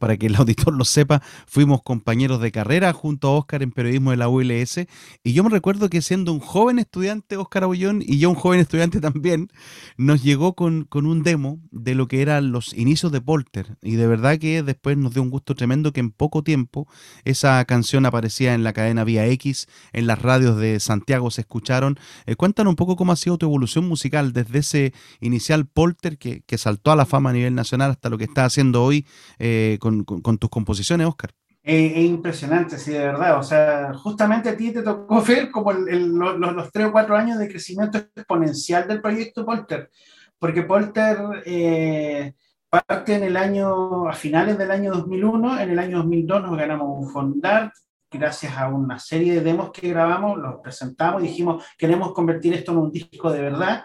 para 0.00 0.16
que 0.16 0.26
el 0.26 0.34
auditor 0.34 0.74
lo 0.74 0.84
sepa, 0.84 1.22
fuimos 1.46 1.84
compañeros 1.84 2.40
de 2.40 2.50
carrera 2.50 2.92
junto 2.92 3.28
a 3.28 3.36
Óscar 3.36 3.62
en 3.62 3.70
periodismo 3.70 4.10
de 4.10 4.16
la 4.16 4.28
ULS, 4.28 4.86
y 5.22 5.34
yo 5.34 5.44
me 5.44 5.50
recuerdo 5.50 5.88
que 5.88 6.02
siendo 6.02 6.32
un 6.32 6.40
joven 6.40 6.80
estudiante, 6.80 7.11
Oscar 7.36 7.64
Abollón, 7.64 8.02
y 8.04 8.18
yo 8.18 8.30
un 8.30 8.36
joven 8.36 8.60
estudiante 8.60 9.00
también, 9.00 9.48
nos 9.96 10.22
llegó 10.22 10.54
con, 10.54 10.84
con, 10.84 11.06
un 11.06 11.22
demo 11.22 11.60
de 11.70 11.94
lo 11.94 12.08
que 12.08 12.22
eran 12.22 12.52
los 12.52 12.72
inicios 12.74 13.12
de 13.12 13.20
Polter. 13.20 13.76
Y 13.82 13.96
de 13.96 14.06
verdad 14.06 14.38
que 14.38 14.62
después 14.62 14.96
nos 14.96 15.14
dio 15.14 15.22
un 15.22 15.30
gusto 15.30 15.54
tremendo 15.54 15.92
que 15.92 16.00
en 16.00 16.10
poco 16.10 16.42
tiempo 16.42 16.88
esa 17.24 17.64
canción 17.64 18.06
aparecía 18.06 18.54
en 18.54 18.64
la 18.64 18.72
cadena 18.72 19.04
Vía 19.04 19.26
X, 19.26 19.68
en 19.92 20.06
las 20.06 20.20
radios 20.20 20.56
de 20.58 20.80
Santiago 20.80 21.30
se 21.30 21.42
escucharon. 21.42 21.98
Eh, 22.26 22.36
cuéntanos 22.36 22.70
un 22.70 22.76
poco 22.76 22.96
cómo 22.96 23.12
ha 23.12 23.16
sido 23.16 23.38
tu 23.38 23.46
evolución 23.46 23.86
musical 23.86 24.32
desde 24.32 24.58
ese 24.60 24.94
inicial 25.20 25.66
Polter 25.66 26.18
que, 26.18 26.42
que 26.42 26.58
saltó 26.58 26.92
a 26.92 26.96
la 26.96 27.06
fama 27.06 27.30
a 27.30 27.32
nivel 27.32 27.54
nacional 27.54 27.90
hasta 27.90 28.08
lo 28.08 28.18
que 28.18 28.24
estás 28.24 28.46
haciendo 28.46 28.82
hoy 28.84 29.06
eh, 29.38 29.78
con, 29.80 30.04
con 30.04 30.38
tus 30.38 30.50
composiciones, 30.50 31.06
Oscar. 31.06 31.34
Es, 31.64 31.96
impresionante, 31.96 32.76
sí, 32.78 32.92
de 32.92 32.98
verdad. 32.98 33.38
O 33.38 33.42
sea, 33.42 33.94
justamente 33.94 34.48
a 34.48 34.56
ti 34.56 34.72
te 34.72 34.82
tocó 34.82 35.22
ver 35.22 35.50
como 35.50 35.72
los, 35.72 36.72
tres 36.72 36.86
o 36.86 36.92
cuatro 36.92 37.16
años 37.16 37.38
de 37.38 37.48
crecimiento 37.48 37.98
exponencial 37.98 38.88
del 38.88 39.00
proyecto 39.00 39.46
Polter, 39.46 39.90
porque 40.38 40.62
Polter 40.62 41.18
eh, 41.46 42.34
parte 42.68 43.14
en 43.14 43.22
el 43.24 43.36
año, 43.36 44.08
a 44.08 44.12
finales 44.12 44.58
del 44.58 44.72
año 44.72 44.92
2001, 44.92 45.60
en 45.60 45.70
el 45.70 45.78
año 45.78 45.98
2002 45.98 46.42
nos 46.42 46.56
ganamos 46.56 46.88
un 46.98 47.08
Fondart, 47.10 47.72
gracias 48.10 48.56
a 48.58 48.68
una 48.68 48.98
serie 48.98 49.34
de 49.34 49.40
demos 49.40 49.70
que 49.70 49.88
grabamos, 49.88 50.38
los 50.38 50.60
presentamos 50.60 51.22
y 51.22 51.28
dijimos, 51.28 51.64
queremos 51.78 52.12
convertir 52.12 52.54
esto 52.54 52.72
en 52.72 52.78
un 52.78 52.90
disco 52.90 53.30
de 53.30 53.40
verdad. 53.40 53.84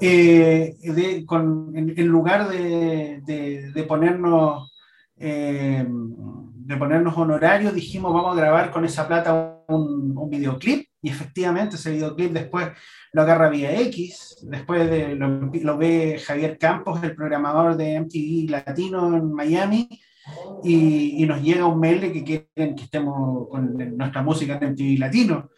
Eh, 0.00 0.76
en, 0.82 2.06
lugar 2.06 2.48
de, 2.48 3.20
de 3.74 3.82
ponernos 3.84 4.69
eh, 5.20 5.86
de 5.86 6.76
ponernos 6.76 7.16
honorarios, 7.16 7.74
dijimos 7.74 8.12
vamos 8.12 8.36
a 8.36 8.40
grabar 8.40 8.70
con 8.70 8.84
esa 8.84 9.06
plata 9.06 9.62
un, 9.68 10.16
un, 10.16 10.30
videoclip 10.30 10.88
y 11.02 11.10
efectivamente 11.10 11.76
ese 11.76 11.92
videoclip 11.92 12.32
después 12.32 12.68
lo 13.12 13.22
agarra 13.22 13.50
vía 13.50 13.78
X, 13.82 14.38
después 14.42 14.88
de, 14.88 15.14
lo, 15.16 15.78
ve 15.78 16.20
Javier 16.24 16.58
Campos, 16.58 17.02
el 17.02 17.14
programador 17.14 17.76
de 17.76 18.00
MTV 18.00 18.50
Latino 18.50 19.16
en 19.16 19.32
Miami, 19.32 19.88
y, 20.62 21.24
nos 21.26 21.42
llega 21.42 21.66
un 21.66 21.80
mail 21.80 22.00
que 22.12 22.24
quieren 22.24 22.76
que 22.76 22.84
estemos 22.84 23.48
con 23.48 23.96
nuestra 23.96 24.22
música 24.22 24.58
en 24.60 24.72
MTV 24.72 24.98
Latino. 24.98 25.50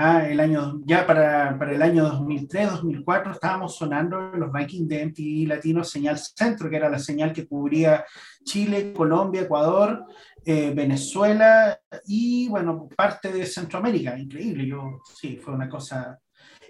Ah, 0.00 0.28
el 0.28 0.38
año, 0.38 0.80
ya 0.84 1.04
para, 1.04 1.58
para 1.58 1.72
el 1.72 1.82
año 1.82 2.04
2003, 2.04 2.70
2004 2.70 3.32
estábamos 3.32 3.74
sonando 3.74 4.20
los 4.20 4.52
rankings 4.52 4.86
de 4.86 5.06
MTV 5.06 5.48
Latino 5.48 5.82
Señal 5.82 6.16
Centro, 6.16 6.70
que 6.70 6.76
era 6.76 6.88
la 6.88 7.00
señal 7.00 7.32
que 7.32 7.48
cubría 7.48 8.04
Chile, 8.44 8.92
Colombia, 8.92 9.42
Ecuador, 9.42 10.04
eh, 10.44 10.72
Venezuela 10.72 11.80
y, 12.06 12.48
bueno, 12.48 12.88
parte 12.96 13.32
de 13.32 13.44
Centroamérica. 13.44 14.16
Increíble, 14.16 14.68
yo, 14.68 15.00
sí, 15.20 15.36
fue 15.36 15.52
una 15.52 15.68
cosa... 15.68 16.16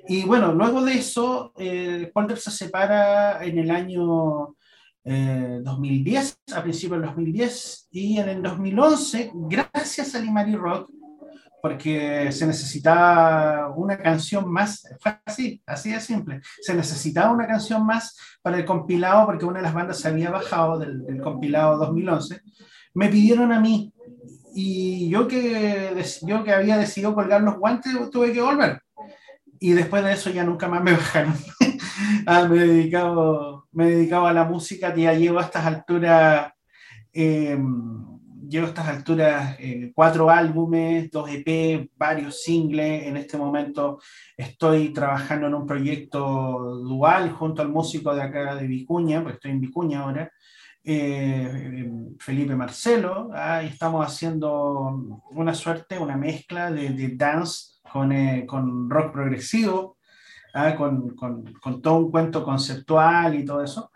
Y 0.06 0.24
bueno, 0.24 0.54
luego 0.54 0.82
de 0.82 0.94
eso, 0.94 1.52
eh, 1.58 2.10
se 2.36 2.50
separa 2.50 3.44
en 3.44 3.58
el 3.58 3.70
año 3.70 4.56
2010, 5.04 6.30
eh, 6.30 6.54
a 6.54 6.62
principios 6.62 6.98
del 6.98 7.08
2010, 7.10 7.88
y 7.90 8.16
en 8.20 8.28
el 8.30 8.42
2011, 8.42 9.32
gracias 9.34 10.14
a 10.14 10.18
Limari 10.18 10.56
Rock, 10.56 10.88
porque 11.68 12.32
se 12.32 12.46
necesitaba 12.46 13.68
una 13.76 13.98
canción 13.98 14.50
más, 14.50 14.88
fue 14.98 15.18
así, 15.26 15.62
así 15.66 15.92
de 15.92 16.00
simple, 16.00 16.40
se 16.62 16.74
necesitaba 16.74 17.30
una 17.30 17.46
canción 17.46 17.84
más 17.84 18.16
para 18.40 18.56
el 18.56 18.64
compilado, 18.64 19.26
porque 19.26 19.44
una 19.44 19.58
de 19.58 19.64
las 19.64 19.74
bandas 19.74 20.00
se 20.00 20.08
había 20.08 20.30
bajado 20.30 20.78
del, 20.78 21.20
compilado 21.22 21.76
2011, 21.76 22.40
me 22.94 23.10
pidieron 23.10 23.52
a 23.52 23.60
mí, 23.60 23.92
y 24.54 25.10
yo 25.10 25.28
que, 25.28 26.02
yo 26.22 26.42
que 26.42 26.54
había 26.54 26.78
decidido 26.78 27.14
colgar 27.14 27.42
los 27.42 27.58
guantes, 27.58 27.92
tuve 28.10 28.32
que 28.32 28.40
volver. 28.40 28.80
Y 29.60 29.72
después 29.72 30.02
de 30.02 30.12
eso 30.12 30.30
ya 30.30 30.44
nunca 30.44 30.68
más 30.68 30.82
me 30.82 30.92
bajaron. 30.96 31.34
ah, 32.26 32.48
me, 32.48 32.62
he 32.62 32.66
dedicado, 32.66 33.68
me 33.72 33.88
he 33.88 33.90
dedicado 33.90 34.26
a 34.26 34.32
la 34.32 34.44
música, 34.44 34.94
ya 34.94 35.12
llevo 35.12 35.38
a 35.38 35.44
estas 35.44 35.66
alturas... 35.66 36.50
Eh, 37.12 37.58
llevo 38.49 38.66
a 38.66 38.68
estas 38.70 38.88
alturas 38.88 39.57
eh, 39.59 39.92
cuatro 39.94 40.30
álbumes, 40.30 41.11
dos 41.11 41.28
EP, 41.30 41.90
varios 41.96 42.42
singles. 42.42 43.05
En 43.05 43.16
este 43.16 43.36
momento 43.36 44.01
estoy 44.36 44.92
trabajando 44.92 45.46
en 45.46 45.55
un 45.55 45.66
proyecto 45.66 46.80
dual 46.82 47.32
junto 47.32 47.62
al 47.62 47.68
músico 47.68 48.14
de 48.14 48.22
acá 48.22 48.55
de 48.55 48.66
Vicuña, 48.66 49.22
porque 49.22 49.36
estoy 49.36 49.51
en 49.53 49.61
Vicuña 49.61 50.01
ahora, 50.01 50.32
eh, 50.82 51.90
Felipe 52.18 52.57
Marcelo. 52.57 53.30
Ah, 53.34 53.62
estamos 53.62 54.07
haciendo 54.07 55.22
una 55.30 55.55
suerte, 55.55 55.99
una 55.99 56.16
mezcla 56.16 56.70
de, 56.70 56.90
de 56.90 57.16
dance 57.16 57.80
con, 57.90 58.12
eh, 58.12 58.46
con, 58.46 58.88
rock 58.88 59.12
progresivo, 59.12 59.99
ah, 60.55 60.74
con, 60.74 61.14
con, 61.14 61.53
con, 61.55 61.82
todo 61.82 61.99
un 61.99 62.11
cuento 62.11 62.42
conceptual 62.42 63.34
y 63.34 63.44
todo 63.44 63.62
eso. 63.62 63.90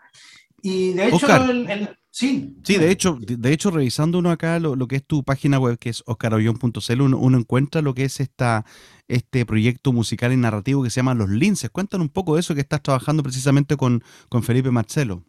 Y 0.63 0.93
de 0.93 1.09
hecho, 1.09 1.27
el 1.27 1.89
Sí. 2.15 2.55
Sí, 2.63 2.77
de 2.77 2.91
hecho, 2.91 3.17
de 3.19 3.51
hecho, 3.51 3.71
revisando 3.71 4.19
uno 4.19 4.29
acá 4.29 4.59
lo, 4.59 4.87
que 4.87 4.97
es 4.97 5.03
tu 5.03 5.23
página 5.23 5.57
web, 5.57 5.79
que 5.79 5.89
es 5.89 6.03
oscarollón.cl, 6.05 7.01
uno, 7.01 7.17
uno, 7.17 7.39
encuentra 7.39 7.81
lo 7.81 7.95
que 7.95 8.05
es 8.05 8.19
esta, 8.19 8.65
este 9.07 9.47
proyecto 9.47 9.91
musical 9.91 10.31
y 10.31 10.37
narrativo 10.37 10.83
que 10.83 10.91
se 10.91 10.97
llama 10.97 11.15
Los 11.15 11.31
Linces. 11.31 11.71
Cuéntanos 11.71 12.05
un 12.05 12.13
poco 12.13 12.35
de 12.35 12.41
eso 12.41 12.53
que 12.53 12.61
estás 12.61 12.83
trabajando 12.83 13.23
precisamente 13.23 13.75
con, 13.77 14.03
con 14.29 14.43
Felipe 14.43 14.69
Marcelo. 14.69 15.23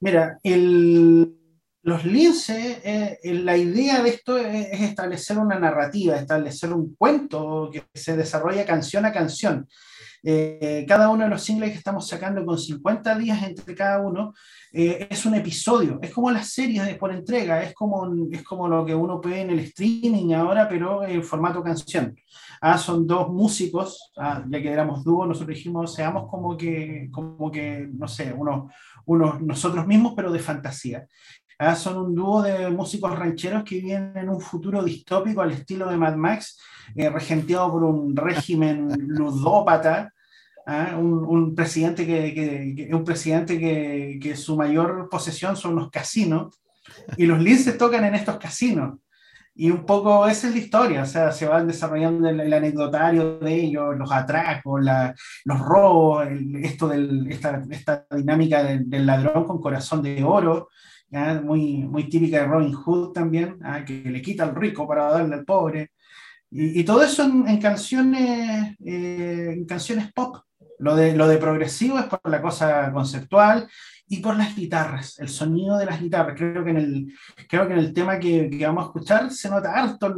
Mira, 0.00 0.38
el, 0.42 1.36
los 1.82 2.06
linces, 2.06 2.78
eh, 2.82 3.18
la 3.22 3.58
idea 3.58 4.02
de 4.02 4.08
esto 4.08 4.38
es, 4.38 4.80
establecer 4.80 5.36
una 5.36 5.58
narrativa, 5.58 6.16
establecer 6.16 6.72
un 6.72 6.94
cuento 6.94 7.68
que 7.70 7.84
se 7.92 8.16
desarrolla 8.16 8.64
canción 8.64 9.04
a 9.04 9.12
canción. 9.12 9.68
Eh, 10.26 10.86
cada 10.88 11.10
uno 11.10 11.24
de 11.24 11.30
los 11.30 11.42
singles 11.42 11.72
que 11.72 11.76
estamos 11.76 12.08
sacando 12.08 12.46
con 12.46 12.58
50 12.58 13.18
días 13.18 13.42
entre 13.42 13.74
cada 13.74 14.00
uno 14.00 14.32
eh, 14.72 15.06
es 15.10 15.26
un 15.26 15.34
episodio, 15.34 15.98
es 16.00 16.10
como 16.10 16.30
las 16.30 16.48
series 16.48 16.86
de 16.86 16.94
por 16.94 17.12
entrega, 17.12 17.62
es 17.62 17.74
como, 17.74 18.10
es 18.32 18.42
como 18.42 18.66
lo 18.66 18.86
que 18.86 18.94
uno 18.94 19.20
puede 19.20 19.42
en 19.42 19.50
el 19.50 19.58
streaming 19.58 20.32
ahora, 20.32 20.66
pero 20.66 21.04
en 21.04 21.22
formato 21.22 21.62
canción. 21.62 22.16
Ah, 22.62 22.78
son 22.78 23.06
dos 23.06 23.28
músicos, 23.28 24.12
ah, 24.16 24.42
ya 24.48 24.62
que 24.62 24.72
éramos 24.72 25.04
dúo, 25.04 25.26
nosotros 25.26 25.56
dijimos, 25.56 25.94
seamos 25.94 26.30
como 26.30 26.56
que, 26.56 27.10
como 27.12 27.50
que 27.50 27.86
no 27.92 28.08
sé, 28.08 28.32
unos, 28.32 28.72
unos 29.04 29.42
nosotros 29.42 29.86
mismos, 29.86 30.14
pero 30.16 30.32
de 30.32 30.38
fantasía. 30.38 31.06
Ah, 31.58 31.76
son 31.76 31.98
un 31.98 32.14
dúo 32.14 32.42
de 32.42 32.70
músicos 32.70 33.16
rancheros 33.16 33.62
que 33.62 33.76
viven 33.76 34.12
en 34.16 34.28
un 34.30 34.40
futuro 34.40 34.82
distópico 34.82 35.42
al 35.42 35.52
estilo 35.52 35.88
de 35.88 35.98
Mad 35.98 36.16
Max, 36.16 36.58
eh, 36.96 37.10
regenteado 37.10 37.70
por 37.70 37.84
un 37.84 38.16
régimen 38.16 38.88
ludópata, 38.98 40.13
¿ah? 40.66 40.96
un, 40.98 41.54
presidente, 41.54 42.06
que, 42.06 42.90
un 42.92 43.04
presidente 43.04 43.58
que, 43.58 44.18
que, 44.20 44.36
su 44.36 44.56
mayor 44.56 45.08
posesión 45.10 45.56
son 45.56 45.76
los 45.76 45.90
casinos, 45.90 46.60
y 47.16 47.26
los 47.26 47.40
linces 47.40 47.78
tocan 47.78 48.04
en 48.04 48.14
estos 48.14 48.36
casinos. 48.38 48.98
Y 49.56 49.70
un 49.70 49.86
poco 49.86 50.26
esa 50.26 50.48
es 50.48 50.54
la 50.54 50.58
historia, 50.58 51.02
o 51.02 51.06
sea, 51.06 51.30
se 51.30 51.46
van 51.46 51.68
desarrollando 51.68 52.28
el, 52.28 52.52
anecdotario 52.52 53.38
de 53.38 53.54
ellos, 53.54 53.96
los 53.96 54.10
atracos, 54.10 54.82
los 55.44 55.60
robos, 55.60 56.26
esto 56.60 56.88
del, 56.88 57.30
esta, 57.30 57.62
esta 57.70 58.04
dinámica 58.10 58.64
del, 58.64 59.06
ladrón 59.06 59.44
con 59.44 59.60
corazón 59.60 60.02
de 60.02 60.24
oro, 60.24 60.68
Muy, 61.44 61.84
muy 61.84 62.08
típica 62.08 62.40
de 62.40 62.46
Robin 62.46 62.72
Hood 62.72 63.12
también, 63.12 63.58
¿ah? 63.62 63.84
que 63.84 64.02
le 64.10 64.20
quita 64.20 64.42
al 64.42 64.56
rico 64.56 64.88
para 64.88 65.04
darle 65.12 65.36
al 65.36 65.44
pobre. 65.44 65.92
Y, 66.50 66.82
todo 66.84 67.02
eso 67.02 67.22
en, 67.24 67.58
canciones, 67.60 68.76
eh, 68.84 69.54
en 69.56 69.66
canciones 69.66 70.12
pop, 70.12 70.36
lo 70.78 70.96
de, 70.96 71.14
lo 71.14 71.28
de 71.28 71.38
progresivo 71.38 71.98
es 71.98 72.06
por 72.06 72.20
la 72.30 72.42
cosa 72.42 72.92
conceptual 72.92 73.68
y 74.06 74.18
por 74.18 74.36
las 74.36 74.54
guitarras, 74.54 75.18
el 75.18 75.28
sonido 75.28 75.78
de 75.78 75.86
las 75.86 76.00
guitarras. 76.00 76.36
Creo 76.36 76.62
que 76.62 76.70
en 76.70 76.76
el, 76.76 77.14
creo 77.48 77.66
que 77.66 77.72
en 77.72 77.78
el 77.78 77.94
tema 77.94 78.18
que, 78.18 78.50
vamos 78.66 78.84
a 78.84 78.86
escuchar 78.88 79.30
se 79.30 79.48
nota 79.48 79.72
harto 79.72 80.14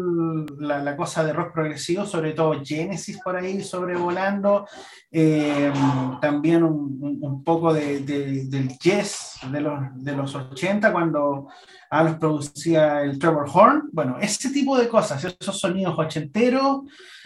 la, 0.59 0.97
cosa 0.97 1.25
de 1.25 1.33
rock 1.33 1.53
progresivo, 1.53 2.05
sobre 2.05 2.33
todo 2.33 2.61
Genesis 2.65 3.21
por 3.23 3.37
ahí 3.37 3.63
sobrevolando, 3.63 4.67
eh, 5.11 5.73
también 6.21 6.65
un, 6.65 7.45
poco 7.45 7.73
de, 7.73 8.01
del 8.01 8.77
jazz, 8.79 9.39
de 9.53 9.61
los, 9.61 9.81
de 9.95 10.13
los 10.13 10.35
80 10.35 10.93
cuando 10.93 11.49
a 11.97 12.05
los 12.05 12.17
producía 12.17 13.03
el 13.03 13.19
Trevor 13.19 13.49
Horn. 13.53 13.89
Bueno, 13.93 14.19
ese 14.21 14.51
tipo 14.51 14.77
de 14.79 14.89
cosas, 14.89 15.25
esos 15.25 15.59
sonidos 15.59 15.99
ochenteros 15.99 16.83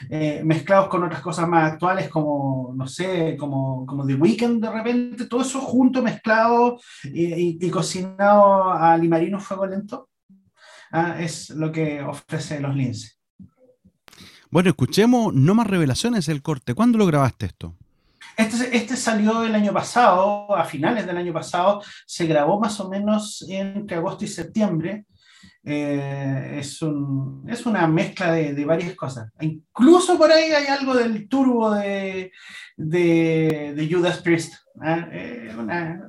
eh, 0.09 0.43
mezclados 0.45 0.89
con 0.89 1.03
otras 1.03 1.21
cosas 1.21 1.49
más 1.49 1.73
actuales 1.73 2.09
como, 2.09 2.73
no 2.75 2.87
sé, 2.87 3.37
como, 3.37 3.85
como 3.85 4.07
The 4.07 4.15
Weeknd 4.15 4.63
de 4.63 4.71
repente, 4.71 5.27
todo 5.27 5.43
eso 5.43 5.61
junto, 5.61 6.03
mezclado 6.03 6.79
y, 7.05 7.71
cocinado 7.71 8.73
a 8.73 8.97
limarino 8.97 9.41
fuego 9.41 9.67
lento, 9.67 10.09
ah, 10.93 11.17
es 11.21 11.51
lo 11.51 11.71
que 11.73 12.01
ofrece 12.03 12.61
los 12.61 12.75
Lince. 12.75 13.13
Bueno, 14.51 14.71
escuchemos 14.71 15.33
No 15.33 15.55
más 15.55 15.67
revelaciones 15.67 16.29
el 16.29 16.43
corte. 16.43 16.75
¿Cuándo 16.75 16.99
lo 16.99 17.07
grabaste 17.07 17.47
esto? 17.47 17.77
Este, 18.41 18.75
este, 18.75 18.97
salió 18.97 19.45
el 19.45 19.55
año 19.55 19.71
pasado, 19.71 20.57
a 20.57 20.65
finales 20.65 21.07
del 21.07 21.19
año 21.19 21.33
pasado, 21.33 21.83
se 22.07 22.27
grabó 22.27 22.59
más 22.59 22.81
o 22.81 22.89
menos 22.89 23.45
entre 23.49 23.99
agosto 23.99 24.25
y 24.25 24.29
septiembre. 24.29 25.05
Eh, 25.63 26.57
es, 26.59 26.81
un, 26.81 27.45
es, 27.47 27.67
una 27.67 27.87
mezcla 27.87 28.33
de, 28.33 28.55
de, 28.55 28.65
varias 28.65 28.95
cosas. 28.95 29.31
Incluso 29.41 30.17
por 30.17 30.33
ahí 30.33 30.53
hay 30.53 30.67
algo 30.69 30.95
del 30.95 31.29
turbo 31.29 31.73
de, 31.73 32.33
de, 32.79 33.75
de 33.77 33.89
Judas 33.93 34.23
Priest. 34.23 34.55
¿eh? 34.83 35.07
Eh, 35.13 35.55
una, 35.59 36.09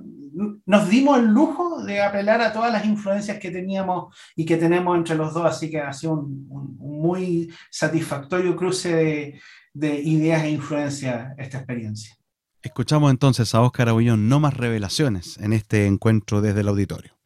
nos 0.65 0.89
dimos 0.89 1.19
el 1.19 1.25
lujo 1.25 1.84
de 1.84 2.01
apelar 2.01 2.39
a 2.41 2.53
todas 2.53 2.71
las 2.71 2.86
influencias 2.86 3.39
que 3.39 3.51
teníamos 3.51 4.15
y 4.38 4.45
que 4.45 4.55
tenemos 4.55 4.95
entre 4.95 5.15
los 5.15 5.34
dos, 5.34 5.45
así 5.45 5.69
que 5.69 5.82
ha 5.82 5.91
sido 5.91 6.13
un, 6.13 6.47
un 6.49 6.77
muy 7.01 7.53
satisfactorio 7.69 8.55
cruce 8.55 9.38
de 9.73 10.01
ideas 10.01 10.43
e 10.43 10.51
influencias 10.51 11.34
esta 11.38 11.57
experiencia. 11.57 12.20
Escuchamos 12.64 13.09
entonces 13.09 13.55
a 13.55 13.62
Óscar 13.62 13.89
Abullón, 13.89 14.30
no 14.30 14.39
más 14.39 14.53
revelaciones 14.53 15.38
en 15.39 15.51
este 15.51 15.88
encuentro 15.88 16.41
desde 16.41 16.62
el 16.62 16.68
auditorio. 16.68 17.20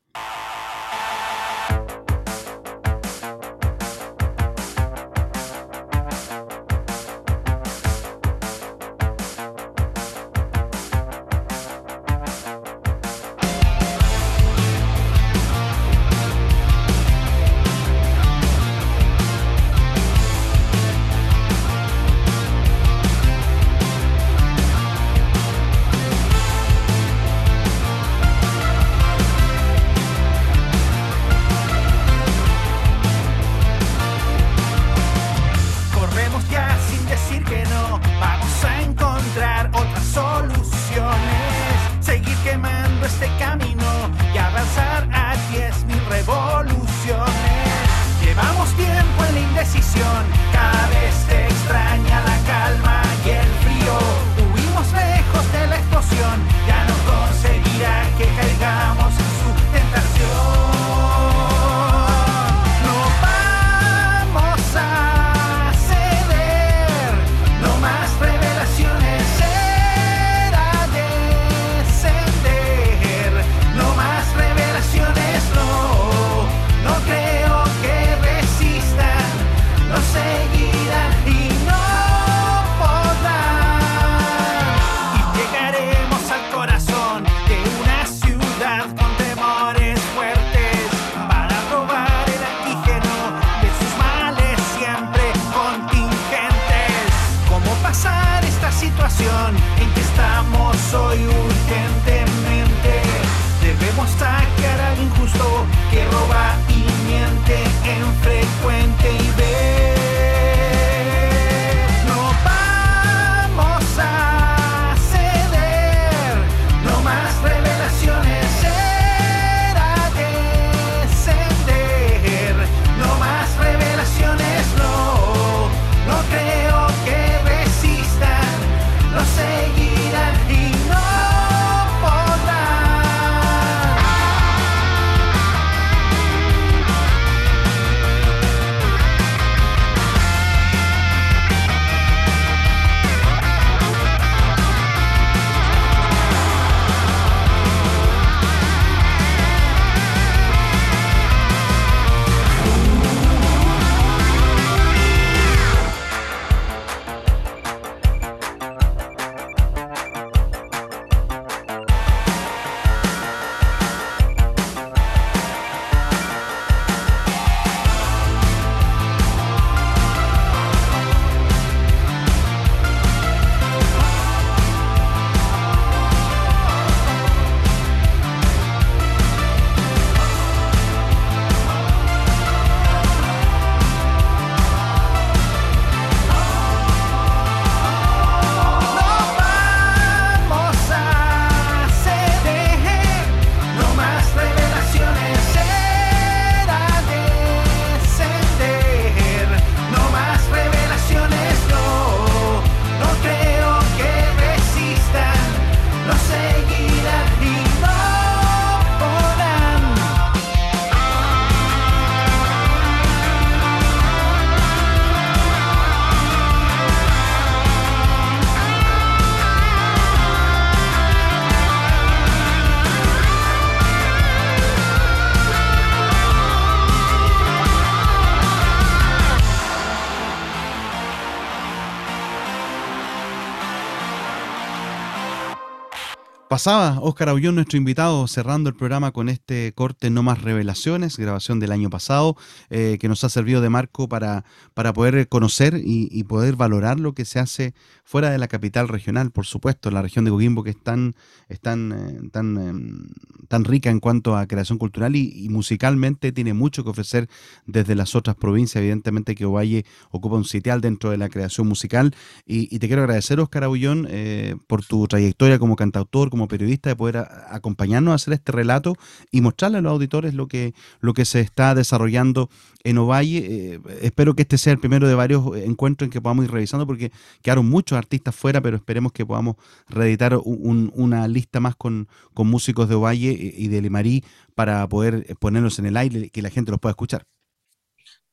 Pasaba 236.65 236.99
Óscar 236.99 237.29
Aullón, 237.29 237.53
nuestro 237.53 237.77
invitado, 237.77 238.25
cerrando 238.25 238.71
el 238.71 238.75
programa 238.75 239.11
con 239.11 239.29
este 239.29 239.71
corte 239.75 240.09
No 240.09 240.23
Más 240.23 240.41
Revelaciones, 240.41 241.15
grabación 241.15 241.59
del 241.59 241.71
año 241.71 241.91
pasado, 241.91 242.37
eh, 242.71 242.97
que 242.99 243.07
nos 243.07 243.23
ha 243.23 243.29
servido 243.29 243.61
de 243.61 243.69
marco 243.69 244.09
para, 244.09 244.45
para 244.73 244.91
poder 244.91 245.27
conocer 245.27 245.79
y, 245.79 246.23
poder 246.23 246.55
valorar 246.55 246.99
lo 246.99 247.13
que 247.13 247.23
se 247.23 247.37
hace 247.37 247.75
fuera 248.03 248.31
de 248.31 248.39
la 248.39 248.47
capital 248.47 248.87
regional, 248.87 249.29
por 249.29 249.45
supuesto, 249.45 249.91
la 249.91 250.01
región 250.01 250.25
de 250.25 250.31
Coquimbo, 250.31 250.63
que 250.63 250.71
es 250.71 250.81
tan, 250.81 251.13
tan, 251.61 251.91
eh, 251.91 252.29
tan, 252.31 252.57
em, 252.57 253.09
tan 253.47 253.63
rica 253.63 253.91
en 253.91 253.99
cuanto 253.99 254.35
a 254.35 254.47
creación 254.47 254.79
cultural 254.79 255.15
y, 255.15 255.47
musicalmente 255.49 256.31
tiene 256.31 256.55
mucho 256.55 256.83
que 256.83 256.89
ofrecer 256.89 257.29
desde 257.67 257.93
las 257.93 258.15
otras 258.15 258.37
provincias. 258.37 258.81
Evidentemente 258.81 259.35
que 259.35 259.45
Ovalle 259.45 259.85
ocupa 260.09 260.35
un 260.35 260.45
sitial 260.45 260.81
dentro 260.81 261.11
de 261.11 261.17
la 261.17 261.29
creación 261.29 261.67
musical. 261.67 262.15
Y, 262.43 262.79
te 262.79 262.87
quiero 262.87 263.03
agradecer, 263.03 263.39
Óscar 263.39 263.65
Aullón, 263.65 264.07
eh, 264.09 264.55
por 264.65 264.83
tu 264.83 265.07
trayectoria 265.07 265.59
como 265.59 265.75
cantautor, 265.75 266.31
como 266.31 266.47
periodista, 266.57 266.89
de 266.89 266.95
poder 266.95 267.17
acompañarnos 267.49 268.11
a 268.11 268.15
hacer 268.15 268.33
este 268.33 268.51
relato 268.51 268.95
y 269.31 269.41
mostrarle 269.41 269.77
a 269.79 269.81
los 269.81 269.91
auditores 269.91 270.33
lo 270.33 270.47
que, 270.47 270.73
lo 270.99 271.13
que 271.13 271.25
se 271.25 271.41
está 271.41 271.75
desarrollando 271.75 272.49
en 272.83 272.97
Ovalle. 272.97 273.39
Eh, 273.45 273.79
espero 274.01 274.35
que 274.35 274.43
este 274.43 274.57
sea 274.57 274.73
el 274.73 274.79
primero 274.79 275.07
de 275.07 275.15
varios 275.15 275.43
encuentros 275.57 276.07
en 276.07 276.11
que 276.11 276.21
podamos 276.21 276.45
ir 276.45 276.51
revisando, 276.51 276.87
porque 276.87 277.11
quedaron 277.41 277.67
muchos 277.67 277.97
artistas 277.97 278.35
fuera, 278.35 278.61
pero 278.61 278.77
esperemos 278.77 279.11
que 279.11 279.25
podamos 279.25 279.55
reeditar 279.87 280.37
una 280.43 281.27
lista 281.27 281.59
más 281.59 281.75
con, 281.75 282.07
con 282.33 282.47
músicos 282.47 282.89
de 282.89 282.95
Ovalle 282.95 283.31
y 283.31 283.67
de 283.67 283.81
Limarí 283.81 284.23
para 284.55 284.87
poder 284.87 285.35
ponerlos 285.39 285.79
en 285.79 285.87
el 285.87 285.97
aire 285.97 286.19
y 286.19 286.29
que 286.29 286.41
la 286.41 286.49
gente 286.49 286.71
los 286.71 286.79
pueda 286.79 286.91
escuchar. 286.91 287.25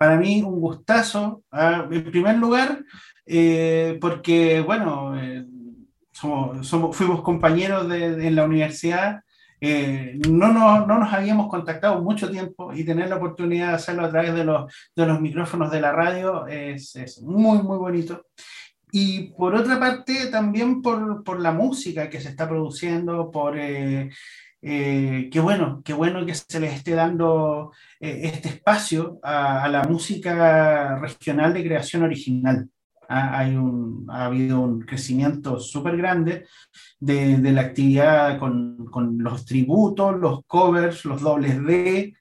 Para 0.03 0.16
mí 0.16 0.43
un 0.43 0.59
gustazo, 0.59 1.45
ah, 1.53 1.87
en 1.89 2.05
primer 2.11 2.37
lugar, 2.37 2.85
eh, 3.25 3.99
porque, 4.01 4.61
bueno, 4.61 5.16
eh, 5.16 5.47
somos, 6.13 6.97
fuimos 6.97 7.23
compañeros 7.23 7.89
de, 7.89 8.27
en 8.27 8.37
la 8.37 8.45
universidad, 8.45 9.23
eh, 9.65 10.19
no, 10.29 10.53
no, 10.53 10.85
no, 10.87 10.99
nos 10.99 11.13
habíamos 11.13 11.49
contactado 11.49 12.03
mucho 12.03 12.29
tiempo 12.29 12.73
y 12.75 12.85
tener 12.85 13.09
la 13.09 13.17
oportunidad 13.17 13.69
de 13.69 13.75
hacerlo 13.75 14.05
a 14.05 14.11
través 14.11 14.35
de 14.35 14.43
los, 14.43 14.73
de 14.97 15.07
los 15.07 15.21
micrófonos 15.21 15.71
de 15.71 15.81
la 15.81 15.93
radio 15.93 16.49
es, 16.49 16.97
es, 16.97 17.23
muy, 17.23 17.63
muy 17.63 17.79
bonito. 17.79 18.27
Y 18.91 19.29
por 19.35 19.55
otra 19.55 19.79
parte, 19.79 20.27
también 20.27 20.83
por, 20.83 21.23
por 21.23 21.41
la 21.41 21.53
música 21.53 22.11
que 22.11 22.21
se 22.21 22.31
está 22.31 22.49
produciendo, 22.49 23.31
por... 23.31 23.57
Eh, 23.57 24.11
eh, 24.65 25.29
qué 25.33 25.41
bueno, 25.41 25.83
qué 25.85 25.93
bueno 25.93 26.25
que 26.27 26.35
se 26.35 26.61
les 26.61 26.75
esté 26.75 26.93
dando 26.93 27.73
este 27.99 28.49
espacio 28.49 29.19
a, 29.23 29.65
a, 29.65 29.69
la 29.69 29.85
música 29.85 30.99
regional 30.99 31.53
de 31.53 31.65
creación 31.65 32.05
original 32.05 32.69
ha, 33.09 33.39
hay 33.39 33.57
un, 33.57 34.07
ha 34.09 34.27
habido 34.27 34.61
un 34.61 34.81
crecimiento 34.81 35.59
súper 35.59 35.97
grande 35.97 36.47
de, 37.01 37.39
de, 37.39 37.53
la 37.53 37.63
actividad 37.63 38.39
con, 38.39 38.87
con, 38.87 39.19
los 39.19 39.45
tributos, 39.45 40.19
los 40.19 40.45
covers, 40.47 41.05
los 41.05 41.21
dobles 41.21 41.63
D, 41.65 42.15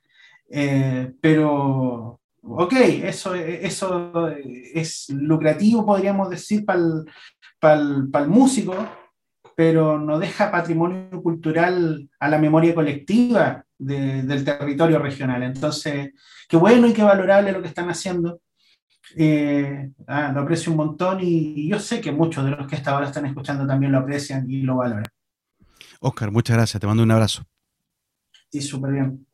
eh, 0.49 1.13
pero 1.21 2.21
ok, 2.43 2.73
eso, 3.03 3.35
eso 3.35 4.27
es 4.27 5.09
lucrativo, 5.09 5.85
podríamos 5.85 6.29
decir, 6.29 6.65
para 6.65 7.73
el, 7.73 8.27
músico, 8.27 8.75
pero 9.55 9.99
no 9.99 10.19
deja 10.19 10.51
patrimonio 10.51 11.21
cultural 11.21 12.09
a 12.19 12.29
la 12.29 12.37
memoria 12.37 12.73
colectiva 12.73 13.63
de, 13.77 14.23
del 14.23 14.43
territorio 14.43 14.99
regional. 14.99 15.43
Entonces, 15.43 16.11
qué 16.47 16.57
bueno 16.57 16.87
y 16.87 16.93
qué 16.93 17.03
valorable 17.03 17.51
lo 17.51 17.61
que 17.61 17.67
están 17.67 17.89
haciendo. 17.89 18.41
Eh, 19.15 19.91
ah, 20.07 20.31
lo 20.33 20.41
aprecio 20.41 20.71
un 20.71 20.77
montón 20.77 21.19
y, 21.21 21.67
yo 21.67 21.79
sé 21.79 22.01
que 22.01 22.11
muchos 22.11 22.45
de 22.45 22.51
los 22.51 22.67
que 22.67 22.75
hasta 22.75 22.91
ahora 22.91 23.07
están 23.07 23.25
escuchando 23.25 23.65
también 23.67 23.91
lo 23.91 23.99
aprecian 23.99 24.49
y 24.49 24.61
lo 24.61 24.77
valoran. 24.77 25.05
Oscar, 25.99 26.31
muchas 26.31 26.57
gracias, 26.57 26.79
te 26.79 26.87
mando 26.87 27.03
un 27.03 27.11
abrazo. 27.11 27.43
Sí, 28.51 28.61
súper 28.61 28.91
bien. 28.91 29.25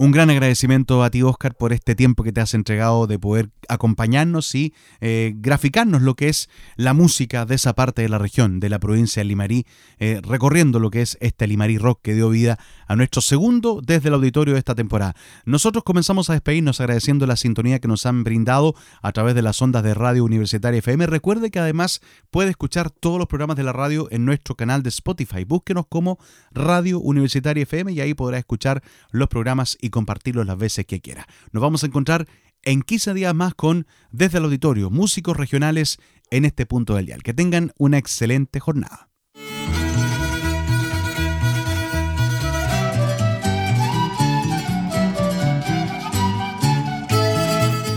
Un 0.00 0.12
gran 0.12 0.30
agradecimiento 0.30 1.02
a 1.02 1.10
ti, 1.10 1.22
Oscar, 1.22 1.56
por 1.56 1.72
este 1.72 1.96
tiempo 1.96 2.22
que 2.22 2.30
te 2.30 2.40
has 2.40 2.54
entregado 2.54 3.08
de 3.08 3.18
poder 3.18 3.50
acompañarnos 3.68 4.54
y 4.54 4.72
eh, 5.00 5.32
graficarnos 5.34 6.02
lo 6.02 6.14
que 6.14 6.28
es 6.28 6.48
la 6.76 6.94
música 6.94 7.44
de 7.46 7.56
esa 7.56 7.74
parte 7.74 8.02
de 8.02 8.08
la 8.08 8.18
región, 8.18 8.60
de 8.60 8.68
la 8.68 8.78
provincia 8.78 9.20
de 9.20 9.24
Limarí, 9.24 9.66
eh, 9.98 10.20
recorriendo 10.22 10.78
lo 10.78 10.92
que 10.92 11.02
es 11.02 11.18
este 11.20 11.48
Limarí 11.48 11.78
Rock 11.78 11.98
que 12.00 12.14
dio 12.14 12.30
vida 12.30 12.60
a 12.86 12.94
nuestro 12.94 13.20
segundo 13.20 13.80
desde 13.84 14.06
el 14.06 14.14
auditorio 14.14 14.54
de 14.54 14.60
esta 14.60 14.76
temporada. 14.76 15.16
Nosotros 15.44 15.82
comenzamos 15.82 16.30
a 16.30 16.34
despedirnos 16.34 16.80
agradeciendo 16.80 17.26
la 17.26 17.34
sintonía 17.34 17.80
que 17.80 17.88
nos 17.88 18.06
han 18.06 18.22
brindado 18.22 18.76
a 19.02 19.10
través 19.10 19.34
de 19.34 19.42
las 19.42 19.60
ondas 19.60 19.82
de 19.82 19.94
Radio 19.94 20.24
Universitaria 20.24 20.78
FM. 20.78 21.06
Recuerde 21.06 21.50
que 21.50 21.58
además 21.58 22.02
puede 22.30 22.50
escuchar 22.50 22.90
todos 22.90 23.18
los 23.18 23.26
programas 23.26 23.56
de 23.56 23.64
la 23.64 23.72
radio 23.72 24.06
en 24.12 24.24
nuestro 24.24 24.54
canal 24.54 24.84
de 24.84 24.90
Spotify. 24.90 25.42
Búsquenos 25.42 25.86
como 25.88 26.20
Radio 26.52 27.00
Universitaria 27.00 27.64
FM 27.64 27.92
y 27.94 28.00
ahí 28.00 28.14
podrá 28.14 28.38
escuchar 28.38 28.80
los 29.10 29.28
programas 29.28 29.76
y 29.80 29.87
compartirlo 29.90 30.44
las 30.44 30.58
veces 30.58 30.86
que 30.86 31.00
quiera. 31.00 31.26
Nos 31.52 31.62
vamos 31.62 31.82
a 31.82 31.86
encontrar 31.86 32.26
en 32.62 32.82
15 32.82 33.14
días 33.14 33.34
más 33.34 33.54
con 33.54 33.86
Desde 34.10 34.38
el 34.38 34.44
Auditorio, 34.44 34.90
músicos 34.90 35.36
regionales 35.36 35.98
en 36.30 36.44
este 36.44 36.66
punto 36.66 36.94
del 36.94 37.06
dial. 37.06 37.22
Que 37.22 37.34
tengan 37.34 37.72
una 37.78 37.98
excelente 37.98 38.60
jornada. 38.60 39.08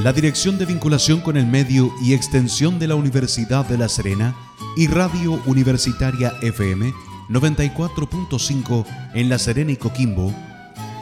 La 0.03 0.13
Dirección 0.13 0.57
de 0.57 0.65
Vinculación 0.65 1.21
con 1.21 1.37
el 1.37 1.45
Medio 1.45 1.93
y 2.01 2.13
Extensión 2.13 2.79
de 2.79 2.87
la 2.87 2.95
Universidad 2.95 3.67
de 3.67 3.77
La 3.77 3.87
Serena 3.87 4.35
y 4.75 4.87
Radio 4.87 5.39
Universitaria 5.45 6.33
FM 6.41 6.91
94.5 7.29 8.85
en 9.13 9.29
La 9.29 9.37
Serena 9.37 9.71
y 9.71 9.75
Coquimbo 9.75 10.33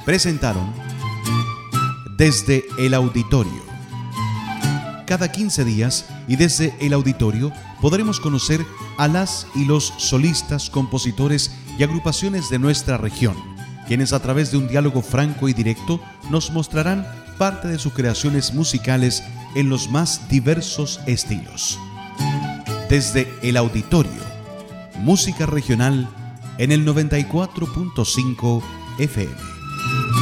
presentaron 0.10 0.74
Desde 2.18 2.66
el 2.80 2.96
Auditorio. 2.96 3.62
Cada 5.06 5.32
15 5.32 5.64
días 5.64 6.08
y 6.28 6.36
desde 6.36 6.74
el 6.82 6.94
auditorio 6.94 7.54
podremos 7.80 8.20
conocer 8.20 8.66
a 8.98 9.08
las 9.08 9.46
y 9.54 9.66
los 9.66 9.94
solistas, 9.98 10.72
compositores 10.72 11.52
y 11.78 11.84
agrupaciones 11.84 12.50
de 12.50 12.58
nuestra 12.58 12.98
región, 12.98 13.36
quienes 13.88 14.12
a 14.12 14.20
través 14.20 14.50
de 14.50 14.58
un 14.58 14.68
diálogo 14.68 15.04
franco 15.04 15.48
y 15.48 15.54
directo 15.54 16.02
nos 16.32 16.50
mostrarán 16.50 17.06
parte 17.38 17.68
de 17.68 17.78
sus 17.78 17.94
creaciones 17.94 18.56
musicales 18.56 19.22
en 19.54 19.70
los 19.70 19.92
más 19.92 20.28
diversos 20.28 21.02
estilos. 21.06 21.78
Desde 22.90 23.32
el 23.44 23.58
auditorio, 23.58 24.24
música 25.02 25.46
regional 25.46 26.10
en 26.58 26.72
el 26.72 26.84
94.5 26.84 28.64
FM. 28.98 29.59
Thank 29.90 30.16
you. 30.16 30.19